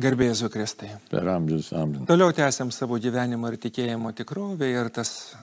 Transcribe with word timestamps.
Garbėsiu 0.00 0.48
Kristai. 0.48 0.88
Per 1.10 1.26
amžius 1.28 1.66
amžius. 1.76 2.06
Toliau 2.08 2.32
tęsiam 2.32 2.70
savo 2.72 2.96
gyvenimo 2.96 3.50
ir 3.52 3.58
tikėjimo 3.60 4.14
tikrovę 4.16 4.70
ir 4.72 4.88
tas 4.88 5.34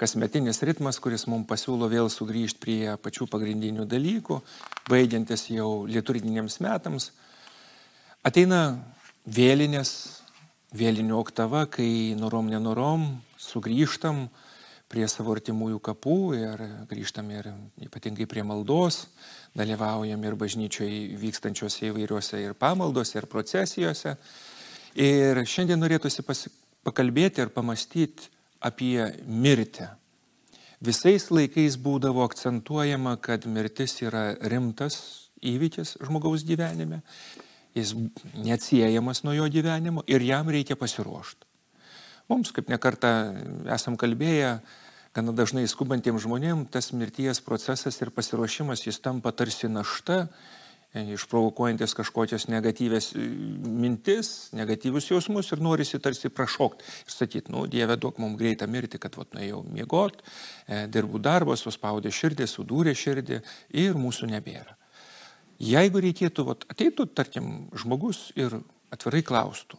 kasmetinis 0.00 0.62
ritmas, 0.64 0.96
kuris 0.96 1.26
mums 1.28 1.44
pasiūlo 1.50 1.90
vėl 1.92 2.08
sugrįžti 2.08 2.62
prie 2.62 2.94
pačių 2.96 3.28
pagrindinių 3.28 3.84
dalykų, 3.90 4.38
baigiantis 4.88 5.50
jau 5.52 5.84
liturginiams 5.84 6.56
metams, 6.64 7.10
ateina 8.24 8.78
vėlinės, 9.28 9.92
vėlinių 10.72 11.20
oktava, 11.20 11.66
kai 11.68 12.16
norom 12.16 12.48
nenorom 12.48 13.04
sugrįžtam 13.36 14.30
prie 14.92 15.06
savo 15.08 15.32
artimųjų 15.32 15.80
kapų 15.82 16.16
ir 16.36 16.64
grįžtam 16.90 17.30
ir 17.32 17.48
ypatingai 17.86 18.26
prie 18.28 18.44
maldos, 18.44 19.06
dalyvaujam 19.56 20.24
ir 20.26 20.36
bažnyčioje 20.38 21.16
vykstančiose 21.20 21.88
įvairiuose 21.88 22.42
ir 22.42 22.56
pamaldose, 22.58 23.16
ir 23.18 23.28
procesijose. 23.32 24.16
Ir 25.00 25.40
šiandien 25.48 25.80
norėtųsi 25.80 26.24
pasi... 26.26 26.52
pakalbėti 26.84 27.40
ir 27.40 27.52
pamastyti 27.54 28.28
apie 28.60 28.98
mirtį. 29.26 29.88
Visais 30.82 31.28
laikais 31.30 31.78
būdavo 31.78 32.24
akcentuojama, 32.26 33.14
kad 33.22 33.46
mirtis 33.46 34.00
yra 34.02 34.32
rimtas 34.50 34.98
įvykis 35.42 35.96
žmogaus 36.02 36.42
gyvenime, 36.46 37.00
jis 37.74 37.94
neatsiejamas 38.34 39.22
nuo 39.22 39.36
jo 39.36 39.46
gyvenimo 39.50 40.02
ir 40.10 40.26
jam 40.26 40.50
reikia 40.50 40.76
pasiruošti. 40.76 41.51
Mums, 42.30 42.52
kaip 42.54 42.70
nekartą 42.70 43.10
esam 43.74 43.98
kalbėję, 43.98 44.56
gana 45.16 45.34
dažnai 45.36 45.66
skubantiems 45.68 46.24
žmonėms 46.24 46.70
tas 46.72 46.92
mirties 46.96 47.42
procesas 47.44 47.98
ir 48.00 48.12
pasiruošimas 48.14 48.86
jis 48.86 49.00
tampa 49.02 49.32
tarsi 49.36 49.68
našta, 49.68 50.28
e, 50.94 51.02
išprovokuojantis 51.16 51.96
kažkokias 51.98 52.46
negatyvės 52.52 53.10
e, 53.16 53.26
mintis, 53.84 54.32
negatyvius 54.56 55.10
jausmus 55.10 55.50
ir 55.52 55.64
norisi 55.64 56.00
tarsi 56.00 56.30
prašokti 56.32 56.86
ir 56.86 57.16
sakyti, 57.16 57.52
nu, 57.52 57.66
Dieve, 57.66 57.98
duok 58.00 58.22
mums 58.22 58.38
greitą 58.40 58.70
mirtį, 58.70 59.02
kad 59.02 59.18
vat 59.20 59.34
nuėjau 59.36 59.64
miegot, 59.68 60.22
e, 60.66 60.86
dirbų 60.86 61.20
darbą, 61.20 61.58
suspaudė 61.58 62.14
širdį, 62.14 62.48
sudūrė 62.48 62.96
širdį 62.96 63.42
ir 63.82 63.98
mūsų 63.98 64.30
nebėra. 64.32 64.78
Jeigu 65.62 66.00
reikėtų, 66.02 66.46
vat, 66.48 66.64
ateitų, 66.72 67.10
tarkim, 67.14 67.52
žmogus 67.78 68.30
ir 68.38 68.62
atvirai 68.92 69.20
klaustų, 69.26 69.78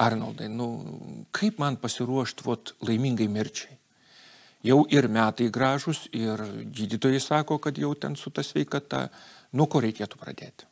Arnoldai, 0.00 0.48
nu, 0.48 0.68
kaip 1.36 1.58
man 1.60 1.76
pasiruošti 1.80 2.46
vat, 2.46 2.74
laimingai 2.86 3.28
mirčiai? 3.28 3.78
jau 4.62 4.82
ir 4.90 5.08
metai 5.10 5.50
gražus, 5.52 6.06
ir 6.14 6.40
gydytojai 6.74 7.20
sako, 7.22 7.58
kad 7.62 7.78
jau 7.78 7.92
ten 7.98 8.16
su 8.16 8.30
ta 8.30 8.44
sveikata, 8.46 9.08
nuo 9.58 9.66
ko 9.70 9.82
reikėtų 9.82 10.20
pradėti? 10.20 10.68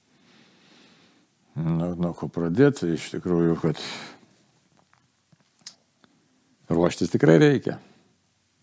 Nu, 1.61 1.93
nuo 1.99 2.13
ko 2.17 2.31
pradėti, 2.31 2.95
iš 2.95 3.11
tikrųjų, 3.17 3.57
kad 3.61 3.81
ruoštis 6.71 7.11
tikrai 7.13 7.41
reikia. 7.43 7.81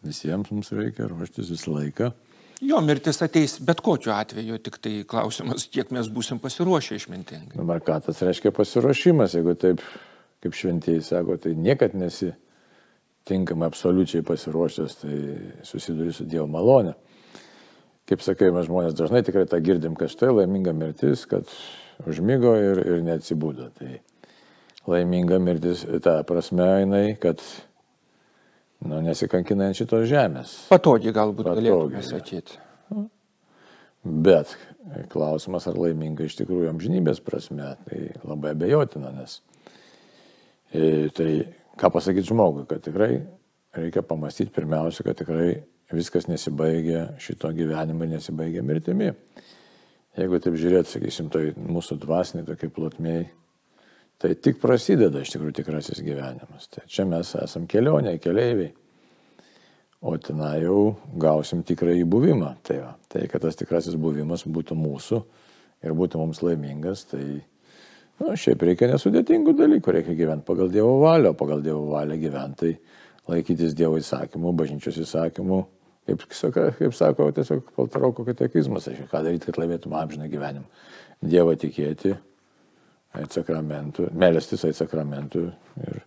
Visiems 0.08 0.54
mums 0.54 0.72
reikia 0.72 1.10
ruoštis 1.12 1.52
visą 1.52 1.76
laiką. 1.76 2.14
Jo 2.64 2.80
mirtis 2.82 3.20
ateis 3.22 3.60
bet 3.62 3.84
kokiu 3.86 4.16
atveju, 4.16 4.58
tik 4.66 4.80
tai 4.82 4.94
klausimas, 5.10 5.68
kiek 5.70 5.92
mes 5.94 6.08
būsim 6.10 6.40
pasiruošę 6.42 6.98
išmintingai. 6.98 7.58
Dabar 7.60 7.84
ką 7.86 8.00
tas 8.08 8.24
reiškia 8.26 8.50
pasiruošimas, 8.56 9.36
jeigu 9.38 9.54
taip, 9.60 9.84
kaip 10.44 10.56
šventieji 10.58 11.04
sako, 11.06 11.38
tai 11.42 11.56
niekad 11.58 11.96
nesi 11.98 12.32
tinkamai 13.28 13.68
absoliučiai 13.68 14.24
pasiruošęs, 14.26 14.96
tai 15.02 15.18
susiduri 15.68 16.14
su 16.16 16.26
Dievo 16.30 16.48
malonė. 16.52 16.94
Kaip 18.08 18.24
sakai, 18.24 18.54
mes 18.56 18.70
žmonės 18.70 18.96
dažnai 18.96 19.24
tikrai 19.28 19.44
tą 19.52 19.60
girdim, 19.60 19.98
kad 20.00 20.12
štai 20.14 20.30
laiminga 20.32 20.72
mirtis, 20.72 21.26
kad 21.28 21.50
užmygo 22.08 22.54
ir, 22.56 22.80
ir 22.86 23.02
neatsibūdo. 23.04 23.68
Tai 23.76 23.98
laiminga 24.88 25.42
mirtis, 25.44 25.84
ta 26.06 26.22
prasme, 26.28 26.70
jinai, 26.86 27.04
kad 27.20 27.44
nu, 28.86 29.02
nesikankina 29.04 29.68
ant 29.68 29.82
šitos 29.82 30.08
žemės. 30.08 30.56
Patogiai 30.72 31.12
galbūt 31.16 31.52
galėtume 31.52 32.06
sakyti. 32.06 32.62
Bet 34.08 34.56
klausimas, 35.12 35.68
ar 35.68 35.76
laiminga 35.76 36.30
iš 36.30 36.38
tikrųjų 36.40 36.72
amžinybės 36.72 37.20
prasme, 37.26 37.74
tai 37.90 38.06
labai 38.24 38.54
abejotina, 38.56 39.12
nes 39.18 39.42
tai 40.72 41.32
ką 41.78 41.92
pasakyti 41.94 42.32
žmogui, 42.32 42.66
kad 42.70 42.84
tikrai 42.84 43.22
reikia 43.78 44.04
pamastyti 44.06 44.54
pirmiausia, 44.56 45.06
kad 45.06 45.18
tikrai 45.20 45.52
viskas 45.94 46.28
nesibaigia 46.28 47.14
šito 47.22 47.52
gyvenimo, 47.56 48.08
nesibaigia 48.10 48.64
mirtimi. 48.66 49.12
Jeigu 50.18 50.40
taip 50.42 50.58
žiūrėt, 50.58 50.90
sakysim, 50.90 51.30
tai 51.30 51.52
mūsų 51.54 52.00
dvasiniai 52.02 52.48
tokie 52.48 52.72
plotmėjai, 52.74 53.28
tai 54.18 54.34
tik 54.42 54.58
prasideda 54.62 55.22
iš 55.22 55.36
tikrųjų 55.36 55.60
tikrasis 55.60 56.02
gyvenimas. 56.02 56.66
Tai 56.74 56.88
čia 56.90 57.06
mes 57.06 57.36
esam 57.38 57.68
kelionė, 57.70 58.16
keleiviai. 58.22 58.74
O 60.02 60.14
ten 60.22 60.42
jau 60.62 60.96
gausim 61.22 61.62
tikrąjį 61.66 62.06
buvimą. 62.10 62.56
Tai, 62.66 62.80
va, 62.82 62.96
tai 63.10 63.28
kad 63.30 63.46
tas 63.46 63.58
tikrasis 63.58 63.98
buvimas 63.98 64.46
būtų 64.46 64.78
mūsų 64.78 65.22
ir 65.86 65.94
būtų 65.98 66.22
mums 66.22 66.42
laimingas, 66.46 67.06
tai 67.10 67.44
Na, 68.18 68.34
šiaip 68.34 68.64
reikia 68.66 68.90
nesudėtingų 68.90 69.54
dalykų, 69.58 69.94
reikia 69.94 70.16
gyventi 70.18 70.48
pagal 70.48 70.72
Dievo 70.74 70.96
valią, 71.04 71.36
o 71.36 71.38
pagal 71.38 71.62
Dievo 71.66 71.84
valią 71.92 72.18
gyventi, 72.18 72.72
tai 72.74 73.34
laikytis 73.36 73.76
Dievo 73.78 74.00
įsakymų, 74.02 74.54
bažnyčios 74.58 74.98
įsakymų, 75.04 75.60
kaip, 76.10 76.24
kaip 76.80 76.96
sako 76.98 77.30
tiesiog 77.36 77.72
Paltaroko 77.76 78.26
katekizmas, 78.28 78.88
aišku, 78.90 79.10
ką 79.12 79.22
daryti, 79.26 79.50
kad 79.50 79.60
laimėtum 79.62 79.94
amžiną 80.00 80.30
gyvenimą. 80.32 80.66
Dievą 81.28 81.54
tikėti, 81.62 82.16
ait 83.18 83.38
sakramentų, 83.38 84.12
melstis 84.18 84.66
ait 84.68 84.78
sakramentų 84.78 85.44
ir, 85.84 86.02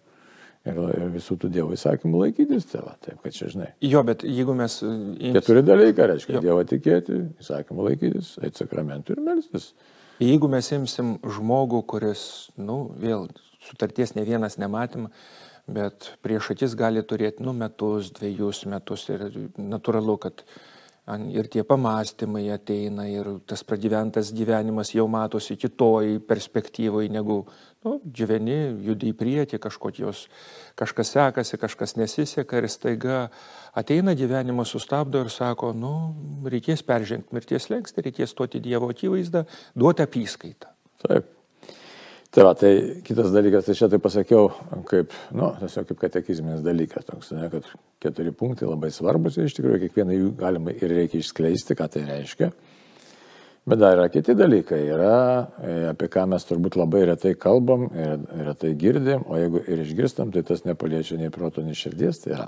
ir, 0.71 0.83
ir 0.97 1.07
visų 1.15 1.39
tų 1.45 1.53
Dievo 1.55 1.77
įsakymų 1.77 2.25
laikytis, 2.25 2.67
tai 2.73 2.83
va, 2.87 2.97
taip, 3.07 3.21
kad 3.23 3.37
čia 3.37 3.53
žinai. 3.55 3.71
Jo, 3.87 4.03
bet 4.07 4.27
jeigu 4.27 4.55
mes... 4.59 4.81
Ims... 4.83 5.39
Keturi 5.39 5.63
dalykai, 5.67 6.11
reiškia, 6.15 6.37
jo. 6.39 6.45
Dievą 6.49 6.67
tikėti, 6.75 7.23
įsakymų 7.43 7.89
laikytis, 7.91 8.35
ait 8.43 8.59
sakramentų 8.59 9.15
ir 9.15 9.25
melstis. 9.31 9.73
Jeigu 10.21 10.51
mes 10.53 10.67
imsim 10.77 11.15
žmogų, 11.25 11.79
kuris, 11.89 12.23
nu, 12.61 12.91
vėl 13.01 13.31
sutarties 13.65 14.13
ne 14.13 14.25
vienas 14.29 14.59
nematym, 14.61 15.07
bet 15.65 16.11
prieš 16.21 16.51
akis 16.53 16.75
gali 16.77 17.01
turėti, 17.01 17.41
nu, 17.47 17.55
metus, 17.57 18.11
dviejus 18.19 18.67
metus 18.69 19.07
ir 19.09 19.25
natūralu, 19.57 20.19
kad 20.21 20.45
ir 21.33 21.49
tie 21.51 21.65
pamastymai 21.67 22.45
ateina 22.55 23.07
ir 23.11 23.27
tas 23.49 23.65
pragyventas 23.67 24.33
gyvenimas 24.37 24.93
jau 24.95 25.07
matosi 25.11 25.57
kitoj 25.59 26.21
perspektyvai 26.29 27.09
negu, 27.13 27.41
nu, 27.87 27.97
gyveni, 28.05 28.59
judi 28.87 29.11
į 29.11 29.17
priekį, 29.19 29.61
kažkokios, 29.63 30.27
kažkas 30.79 31.15
sekasi, 31.17 31.59
kažkas 31.61 31.97
nesiseka 31.99 32.61
ir 32.61 32.69
staiga 32.71 33.19
ateina 33.75 34.15
gyvenimas, 34.19 34.71
sustabdo 34.71 35.25
ir 35.25 35.33
sako, 35.33 35.73
nu, 35.75 35.95
reikės 36.47 36.85
peržengti 36.87 37.35
mirties 37.37 37.71
lengsti, 37.73 38.07
reikės 38.07 38.37
stoti 38.37 38.63
Dievo 38.63 38.93
akivaizdą, 38.93 39.47
duoti 39.75 40.07
apyskaitą. 40.07 40.75
Taip. 41.07 41.40
Tai 42.31 42.45
va, 42.47 42.53
tai 42.55 43.01
kitas 43.03 43.33
dalykas, 43.35 43.65
tai 43.67 43.75
čia 43.75 43.89
tai 43.91 43.99
pasakiau, 43.99 44.53
kaip, 44.87 45.11
nu, 45.35 45.49
tiesiog 45.59 45.89
kaip 45.89 45.99
katekizminis 45.99 46.61
dalykas, 46.63 47.03
toks, 47.09 47.33
ne, 47.35 47.49
kad 47.51 47.65
keturi 47.99 48.31
punktai 48.31 48.69
labai 48.69 48.93
svarbus 48.95 49.35
ir 49.35 49.49
iš 49.49 49.57
tikrųjų 49.57 49.81
kiekvieną 49.83 50.15
jų 50.15 50.29
galima 50.39 50.71
ir 50.71 50.95
reikia 50.95 51.19
išskleisti, 51.19 51.75
ką 51.75 51.89
tai 51.91 52.05
reiškia. 52.07 52.53
Bet 53.67 53.81
dar 53.83 53.97
yra 53.97 54.05
kiti 54.15 54.37
dalykai, 54.39 54.79
yra, 54.93 55.17
e, 55.59 55.75
apie 55.91 56.07
ką 56.15 56.29
mes 56.31 56.47
turbūt 56.47 56.79
labai 56.79 57.03
retai 57.11 57.35
kalbam 57.35 57.89
ir 57.91 58.23
retai 58.47 58.77
girdim, 58.79 59.27
o 59.27 59.35
jeigu 59.35 59.65
ir 59.67 59.83
išgirstam, 59.89 60.31
tai 60.31 60.45
tas 60.47 60.63
nepaliečia 60.69 61.19
nei 61.19 61.35
proto, 61.35 61.67
nei 61.67 61.75
širdies, 61.75 62.23
tai 62.23 62.37
yra 62.37 62.47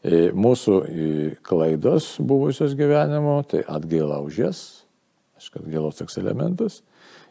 e, 0.00 0.24
mūsų 0.32 0.80
klaidos 1.44 2.14
buvusios 2.16 2.72
gyvenimo, 2.80 3.42
tai 3.44 3.60
atgaila 3.68 4.24
už 4.24 4.40
jas, 4.46 4.64
aišku, 5.36 5.66
atgailos 5.66 6.00
toks 6.00 6.16
elementas 6.24 6.80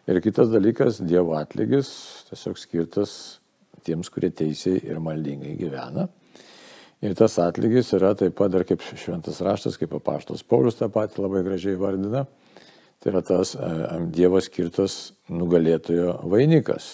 Ir 0.03 0.19
kitas 0.19 0.50
dalykas, 0.52 0.97
Dievo 1.08 1.38
atlygis 1.40 1.88
tiesiog 2.28 2.58
skirtas 2.59 3.11
tiems, 3.88 4.09
kurie 4.11 4.34
teisiai 4.35 4.82
ir 4.84 4.97
maldingai 5.00 5.53
gyvena. 5.55 6.09
Ir 7.03 7.16
tas 7.16 7.38
atlygis 7.40 7.94
yra 7.96 8.09
taip 8.20 8.35
pat 8.35 8.52
dar 8.52 8.66
kaip 8.67 8.84
šventas 8.84 9.40
raštas, 9.44 9.78
kaip 9.79 9.96
apaštas 9.96 10.44
Paulius 10.44 10.76
tą 10.79 10.90
patį 10.91 11.23
labai 11.23 11.44
gražiai 11.47 11.79
vardina. 11.79 12.26
Tai 13.00 13.14
yra 13.14 13.22
tas 13.23 13.53
e, 13.55 13.70
Dievo 14.11 14.41
skirtas 14.44 15.14
nugalėtojo 15.32 16.17
vainikas, 16.32 16.90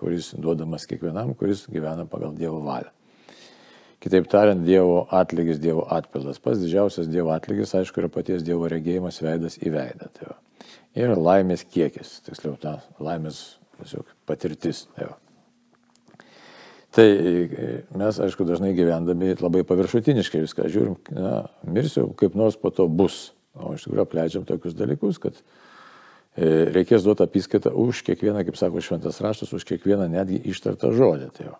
kuris 0.00 0.30
duodamas 0.40 0.88
kiekvienam, 0.88 1.34
kuris 1.36 1.66
gyvena 1.68 2.08
pagal 2.08 2.32
Dievo 2.40 2.62
valią. 2.64 2.88
Kitaip 4.00 4.32
tariant, 4.32 4.64
Dievo 4.64 5.04
atlygis, 5.12 5.60
Dievo 5.60 5.84
atpildas. 5.92 6.40
Pats 6.40 6.64
didžiausias 6.64 7.12
Dievo 7.12 7.36
atlygis, 7.36 7.76
aišku, 7.76 8.00
yra 8.00 8.12
paties 8.12 8.44
Dievo 8.44 8.68
regėjimas 8.72 9.20
veidas 9.24 9.60
į 9.60 9.76
veidą. 9.76 10.08
Tai 10.16 10.32
va 10.32 10.40
ir 10.98 11.14
laimės 11.18 11.66
kiekis, 11.66 12.20
tiksliau, 12.26 12.56
ta 12.60 12.78
laimės 13.02 13.42
tiesiog 13.78 14.10
patirtis. 14.28 14.84
Tai, 14.94 15.10
tai 16.94 17.08
mes, 17.98 18.20
aišku, 18.26 18.46
dažnai 18.48 18.72
gyvendami 18.76 19.34
labai 19.40 19.64
paviršutiniškai 19.66 20.44
viską 20.44 20.70
žiūrim, 20.70 20.96
na, 21.16 21.36
mirsiu, 21.66 22.08
kaip 22.18 22.38
nors 22.38 22.58
po 22.60 22.72
to 22.74 22.88
bus. 22.88 23.32
O 23.54 23.76
iš 23.76 23.84
tikrųjų 23.86 24.02
apleidžiam 24.02 24.46
tokius 24.46 24.74
dalykus, 24.74 25.20
kad 25.22 25.36
e, 25.38 26.72
reikės 26.74 27.04
duoti 27.06 27.22
apskaitą 27.22 27.70
už 27.70 28.02
kiekvieną, 28.06 28.42
kaip 28.46 28.58
sako 28.58 28.82
šventas 28.82 29.20
raštas, 29.22 29.52
už 29.54 29.66
kiekvieną 29.68 30.08
netgi 30.10 30.40
ištartą 30.50 30.90
žodį. 30.94 31.28
Tai 31.36 31.46
jo. 31.46 31.54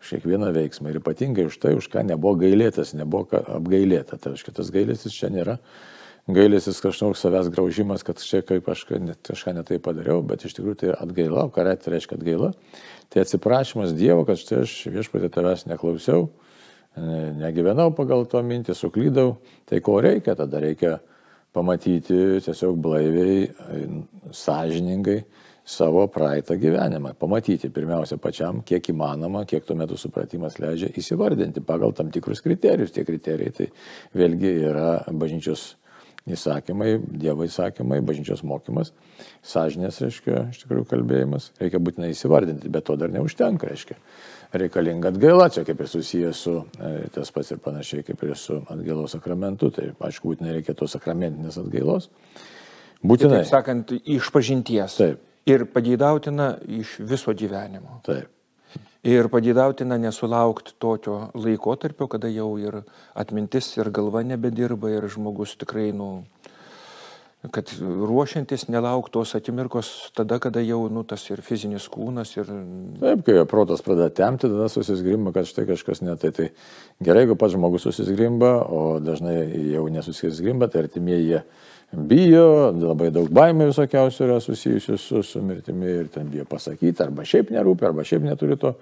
už 0.00 0.14
kiekvieną 0.14 0.48
veiksmą. 0.56 0.88
Ir 0.88 1.02
ypatingai 1.02 1.44
už 1.50 1.58
tai, 1.60 1.74
už 1.76 1.90
ką 1.92 2.06
nebuvo 2.08 2.38
gailėtas, 2.40 2.94
nebuvo 2.96 3.42
apgailėta. 3.44 4.16
Tai 4.16 4.32
reiškia, 4.32 4.56
tas 4.56 4.72
gailėsis 4.72 5.12
čia 5.12 5.28
nėra 5.34 5.58
gailėsis 6.28 6.80
kažkoks 6.84 7.22
savęs 7.24 7.48
graužimas, 7.52 8.04
kad 8.04 8.20
čia 8.20 8.42
kaip 8.46 8.68
aš 8.68 8.84
kažką 8.88 9.54
netai 9.56 9.78
padariau, 9.82 10.20
bet 10.26 10.44
iš 10.44 10.58
tikrųjų 10.58 10.80
tai 10.82 10.92
atgaila, 10.92 11.48
ką 11.54 11.64
tai 11.80 11.94
reiškia 11.94 12.18
atgaila. 12.18 12.52
Tai 13.08 13.24
atsiprašymas 13.24 13.94
Dievo, 13.96 14.26
kad 14.28 14.40
štai 14.40 14.62
aš 14.66 14.74
viešpatė 14.92 15.32
tavęs 15.32 15.64
neklausiau, 15.70 16.28
negyvenau 17.38 17.90
pagal 17.96 18.26
to 18.28 18.42
mintį, 18.44 18.76
suklydau. 18.76 19.38
Tai 19.68 19.80
ko 19.84 19.98
reikia? 20.04 20.36
Tada 20.36 20.60
reikia 20.60 20.98
pamatyti 21.56 22.42
tiesiog 22.44 22.76
blaiviai, 22.82 23.48
sąžiningai 24.36 25.22
savo 25.68 26.06
praeitą 26.12 26.56
gyvenimą. 26.60 27.14
Pamatyti 27.20 27.68
pirmiausia 27.72 28.16
pačiam, 28.20 28.62
kiek 28.64 28.88
įmanoma, 28.92 29.44
kiek 29.48 29.66
tuo 29.68 29.76
metu 29.76 29.96
supratimas 30.00 30.56
leidžia 30.60 30.88
įsivardinti 30.96 31.64
pagal 31.64 31.92
tam 31.96 32.12
tikrus 32.12 32.40
kriterijus. 32.44 32.92
Tie 32.92 33.04
kriterijai 33.04 33.52
tai 33.52 33.68
vėlgi 34.16 34.54
yra 34.70 34.88
bažnyčios 35.12 35.74
įsakymai, 36.34 36.94
Dievo 37.22 37.46
įsakymai, 37.46 38.00
bažnyčios 38.06 38.42
mokymas, 38.46 38.92
sąžinės, 39.46 40.00
reiškia, 40.04 40.44
iš 40.52 40.62
tikrųjų 40.62 40.86
kalbėjimas, 40.92 41.50
reikia 41.60 41.80
būtinai 41.82 42.12
įsivardinti, 42.14 42.70
bet 42.72 42.86
to 42.88 42.96
dar 43.00 43.12
neužtenka, 43.14 43.70
reiškia. 43.70 43.98
Reikalinga 44.58 45.12
atgaila, 45.12 45.50
čia 45.52 45.66
kaip 45.68 45.82
ir 45.84 45.90
susijęs 45.92 46.44
su, 46.46 46.54
e, 46.80 47.10
tas 47.12 47.32
pats 47.34 47.52
ir 47.52 47.60
panašiai 47.64 48.06
kaip 48.06 48.22
ir 48.24 48.32
su 48.40 48.62
atgailos 48.72 49.12
sakramentu, 49.16 49.68
tai 49.74 49.90
aišku, 49.92 50.32
būtinai 50.32 50.56
reikia 50.56 50.76
tos 50.78 50.96
sakramentinės 50.96 51.60
atgailos. 51.60 52.08
Būtinai. 53.04 53.42
Taip 53.44 53.52
sakant, 53.52 53.92
iš 53.98 54.32
pažinties. 54.34 54.96
Taip. 54.98 55.22
Ir 55.48 55.68
pageidautina 55.72 56.54
iš 56.80 56.98
viso 57.08 57.32
gyvenimo. 57.36 58.00
Taip. 58.08 58.32
Ir 59.06 59.28
padėdautina 59.30 59.94
nesulaukti 60.02 60.74
tokio 60.82 61.28
laikotarpio, 61.38 62.08
kada 62.10 62.30
jau 62.32 62.56
ir 62.58 62.80
atmintis, 63.14 63.70
ir 63.78 63.92
galva 63.94 64.24
nebedirba, 64.26 64.90
ir 64.90 65.06
žmogus 65.06 65.54
tikrai, 65.60 65.92
nu, 65.94 66.24
kad 67.54 67.70
ruošiantis 67.78 68.66
nelaukti 68.66 69.14
tos 69.14 69.36
akimirkos 69.38 70.10
tada, 70.18 70.40
kada 70.42 70.58
jau, 70.66 70.80
nu, 70.90 71.04
tas 71.06 71.22
ir 71.30 71.44
fizinis 71.46 71.86
kūnas, 71.92 72.34
ir... 72.40 72.50
Taip, 72.98 73.22
kai 73.28 73.46
protas 73.46 73.84
pradeda 73.86 74.10
temti, 74.10 74.50
tada 74.50 74.66
susisgrimba, 74.72 75.30
kad 75.36 75.46
štai 75.46 75.68
kažkas 75.70 76.02
netai. 76.02 76.34
Tai 76.34 76.50
gerai, 76.98 77.22
jeigu 77.22 77.38
pats 77.38 77.54
žmogus 77.54 77.86
susisgrimba, 77.86 78.50
o 78.66 78.98
dažnai 78.98 79.44
jau 79.70 79.86
nesusisgrimba, 79.94 80.66
tai 80.72 80.88
artimieji 80.88 81.30
jie 81.30 81.44
bijo, 81.92 82.70
labai 82.76 83.10
daug 83.14 83.30
baimė 83.32 83.70
visokiausių 83.70 84.24
yra 84.26 84.38
susijusių 84.44 84.96
su, 85.00 85.22
su 85.24 85.42
mirtimi 85.44 85.88
ir 86.02 86.08
ten 86.12 86.28
bijo 86.32 86.44
pasakyti, 86.48 87.00
arba 87.04 87.24
šiaip 87.24 87.52
nerūpi, 87.54 87.86
arba 87.88 88.04
šiaip 88.04 88.26
neturi 88.28 88.58
to 88.60 88.74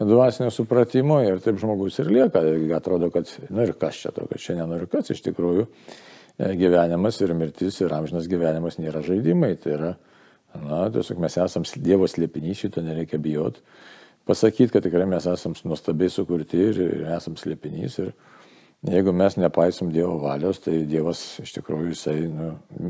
dvasinio 0.00 0.50
supratimo 0.52 1.20
ir 1.24 1.40
taip 1.40 1.60
žmogus 1.60 1.98
ir 2.02 2.10
lieka. 2.12 2.42
Atrodo, 2.76 3.10
kad, 3.14 3.30
nu 3.50 3.64
ir 3.64 3.74
kas 3.78 4.00
čia 4.02 4.12
to, 4.12 4.26
kad 4.28 4.40
šiandien 4.40 4.68
noriu 4.68 4.88
kas 4.90 5.12
iš 5.14 5.22
tikrųjų 5.28 5.66
e, 5.66 6.52
gyvenimas 6.58 7.20
ir 7.22 7.34
mirtis 7.38 7.80
ir 7.80 7.94
amžinas 7.94 8.28
gyvenimas 8.30 8.80
nėra 8.82 9.04
žaidimai. 9.06 9.54
Tai 9.62 9.72
yra, 9.76 9.94
na, 10.60 10.84
tiesiog 10.92 11.22
mes 11.22 11.38
esam 11.40 11.66
Dievo 11.76 12.08
slėpinys, 12.10 12.64
šito 12.64 12.84
nereikia 12.84 13.20
bijoti. 13.22 13.64
Pasakyti, 14.28 14.70
kad 14.74 14.84
tikrai 14.84 15.06
mes 15.10 15.24
esam 15.26 15.54
nuostabiai 15.66 16.12
sukurti 16.12 16.60
ir, 16.68 16.82
ir 16.84 17.08
esam 17.16 17.38
slėpinys. 17.38 17.98
Ir, 18.04 18.12
Jeigu 18.82 19.12
mes 19.14 19.36
nepaisom 19.38 19.92
Dievo 19.94 20.16
valios, 20.18 20.58
tai 20.58 20.80
Dievas 20.90 21.20
iš 21.38 21.52
tikrųjų 21.54 21.92
jisai 21.92 22.16
nu, 22.26 22.48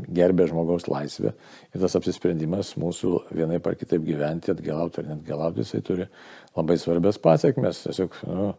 gerbė 0.09 0.47
žmogaus 0.49 0.87
laisvę 0.89 1.35
ir 1.35 1.83
tas 1.83 1.93
apsisprendimas 1.99 2.71
mūsų 2.81 3.11
vienai 3.29 3.59
par 3.61 3.77
kitaip 3.77 4.01
gyventi, 4.07 4.49
atgelauti 4.55 5.03
ar 5.03 5.11
net 5.11 5.21
gelauti, 5.27 5.61
jisai 5.61 5.83
turi 5.85 6.07
labai 6.57 6.79
svarbias 6.81 7.21
pasiekmes, 7.21 7.83
tiesiog 7.85 8.17
nu, 8.25 8.49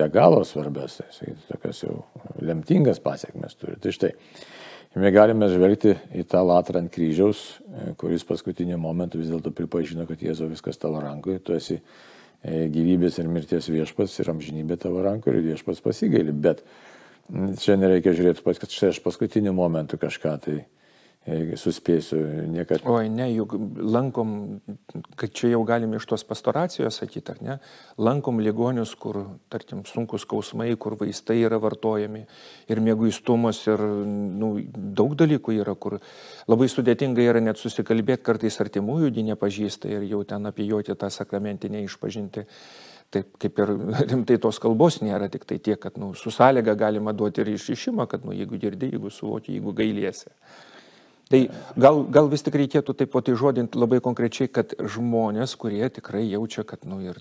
be 0.00 0.10
galo 0.10 0.42
svarbias, 0.42 0.98
tai, 1.20 1.36
tokias 1.46 1.84
jau 1.84 2.00
lemtingas 2.42 2.98
pasiekmes 3.06 3.54
turi. 3.54 3.78
Tai 3.78 3.94
štai, 3.94 4.12
mes 4.98 5.14
galime 5.14 5.46
žvelgti 5.54 5.94
į 6.18 6.26
tą 6.26 6.42
latrą 6.42 6.82
ant 6.82 6.90
kryžiaus, 6.90 7.44
kuris 8.02 8.26
paskutiniu 8.26 8.82
momentu 8.82 9.22
vis 9.22 9.30
dėlto 9.30 9.54
pripažino, 9.54 10.10
kad 10.10 10.26
Jėzau 10.26 10.50
viskas 10.50 10.82
tavo 10.82 11.06
rankoje, 11.06 11.38
tu 11.38 11.54
esi 11.54 11.78
gyvybės 12.46 13.18
ir 13.18 13.28
mirties 13.32 13.68
viešpats 13.72 14.20
ir 14.22 14.30
amžinybė 14.32 14.78
tavo 14.80 15.02
rankoje 15.02 15.40
ir 15.40 15.46
viešpats 15.52 15.82
pasigaili. 15.84 16.32
Bet 16.32 16.62
čia 17.60 17.76
nereikia 17.76 18.14
žiūrėti, 18.16 18.44
kad 18.46 18.72
štai 18.72 18.92
aš 18.94 19.00
paskutiniu 19.04 19.52
momentu 19.56 19.98
kažką 20.00 20.34
tai 20.44 20.58
suspėsiu 21.58 22.18
niekada. 22.48 22.84
Oi, 22.88 23.08
ne, 23.12 23.26
juk 23.34 23.54
lankom, 23.76 24.60
kad 25.18 25.32
čia 25.36 25.52
jau 25.52 25.62
galime 25.68 25.98
iš 25.98 26.06
tos 26.08 26.24
pastoracijos 26.24 27.00
sakyti, 27.02 27.34
ar 27.34 27.42
ne, 27.44 27.56
lankom 28.00 28.40
ligonius, 28.40 28.94
kur, 28.96 29.20
tarkim, 29.52 29.84
sunkus 29.88 30.24
skausmai, 30.24 30.70
kur 30.80 30.96
vaistai 31.00 31.40
yra 31.42 31.58
vartojami 31.60 32.24
ir 32.68 32.82
mėguistumas 32.84 33.60
ir 33.68 33.82
nu, 33.82 34.54
daug 34.72 35.16
dalykų 35.18 35.58
yra, 35.60 35.74
kur 35.76 35.98
labai 36.48 36.68
sudėtinga 36.72 37.24
yra 37.24 37.42
net 37.44 37.60
susikalbėti, 37.60 38.24
kartais 38.24 38.60
artimųjų 38.64 39.12
jį 39.12 39.28
nepažįsta 39.32 39.90
ir 39.92 40.08
jau 40.08 40.22
ten 40.28 40.48
apijoti 40.48 40.96
tą 40.96 41.10
sakramentinę 41.12 41.84
išpažinti. 41.84 42.46
Taip 43.08 43.38
kaip 43.40 43.60
ir 43.64 43.70
rimtai 44.10 44.36
tos 44.40 44.58
kalbos 44.60 45.00
nėra, 45.00 45.30
tik 45.32 45.46
tai 45.48 45.60
tiek, 45.60 45.80
kad 45.80 45.96
nu, 46.00 46.14
su 46.16 46.32
sąlyga 46.32 46.76
galima 46.76 47.12
duoti 47.16 47.40
ir 47.44 47.54
išišimą, 47.54 48.08
kad 48.08 48.24
nu, 48.24 48.36
jeigu 48.36 48.60
girdi, 48.60 48.90
jeigu 48.92 49.12
suvoki, 49.12 49.56
jeigu 49.56 49.72
gailiesi. 49.76 50.32
Tai 51.28 51.42
gal, 51.76 52.02
gal 52.08 52.30
vis 52.32 52.44
tik 52.44 52.56
reikėtų 52.56 52.94
taip 52.96 53.12
pat 53.12 53.28
įžodinti 53.28 53.76
labai 53.76 53.98
konkrečiai, 54.04 54.48
kad 54.48 54.72
žmonės, 54.80 55.58
kurie 55.60 55.84
tikrai 55.92 56.22
jaučia, 56.24 56.64
kad 56.64 56.86
nu, 56.88 57.02
ir 57.04 57.20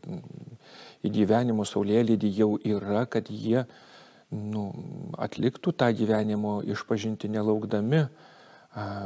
į 1.03 1.11
gyvenimo 1.11 1.65
saulėlydį 1.67 2.31
jau 2.37 2.53
yra, 2.63 3.03
kad 3.11 3.27
jie 3.27 3.65
nu, 4.31 4.69
atliktų 5.19 5.75
tą 5.75 5.91
gyvenimo 5.95 6.61
išpažinti 6.63 7.31
nelaukdami 7.35 8.05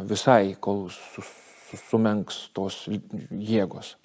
visai, 0.09 0.53
kol 0.59 0.87
sus, 0.93 1.33
sus, 1.69 1.83
sumenks 1.89 2.43
tos 2.53 2.83
jėgos. 3.31 3.95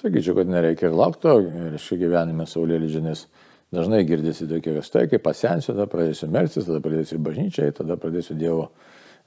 Sakyčiau, 0.00 0.36
kad 0.38 0.48
nereikia 0.52 0.88
ir 0.88 0.96
laukti, 0.96 1.32
ir 1.70 1.80
šį 1.80 2.00
gyvenime 2.04 2.46
saulėlydžio, 2.48 3.02
nes 3.04 3.26
dažnai 3.74 4.04
girdisi 4.08 4.48
tokie, 4.50 4.76
kas 4.76 4.92
tai, 4.92 5.08
kai 5.10 5.20
pasensiu, 5.22 5.74
tada 5.74 5.88
pradėsiu 5.90 6.28
melsis, 6.32 6.66
tada 6.68 6.80
pradėsiu 6.84 7.20
bažnyčiai, 7.22 7.74
tada 7.76 7.96
pradėsiu 8.00 8.36
Dievo 8.38 8.70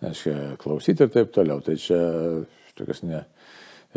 reiškia, 0.01 0.55
klausyti 0.61 1.05
ir 1.05 1.11
taip 1.13 1.33
toliau. 1.35 1.61
Tai 1.65 1.75
čia 1.79 1.99
tokias 2.77 3.03
ne, 3.05 3.23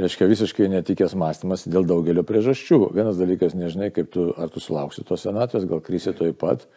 reiškia, 0.01 0.29
visiškai 0.31 0.69
netikęs 0.75 1.17
mąstymas 1.19 1.67
dėl 1.71 1.89
daugelio 1.89 2.27
priežasčių. 2.27 2.81
Vienas 2.97 3.21
dalykas, 3.21 3.57
nežinai, 3.59 3.93
kaip 3.95 4.13
tu, 4.13 4.29
ar 4.37 4.53
tu 4.53 4.63
sulauksi 4.63 5.07
tos 5.07 5.25
senatvės, 5.27 5.69
gal 5.71 5.83
krysi 5.85 6.15
toj 6.17 6.37
pat. 6.37 6.69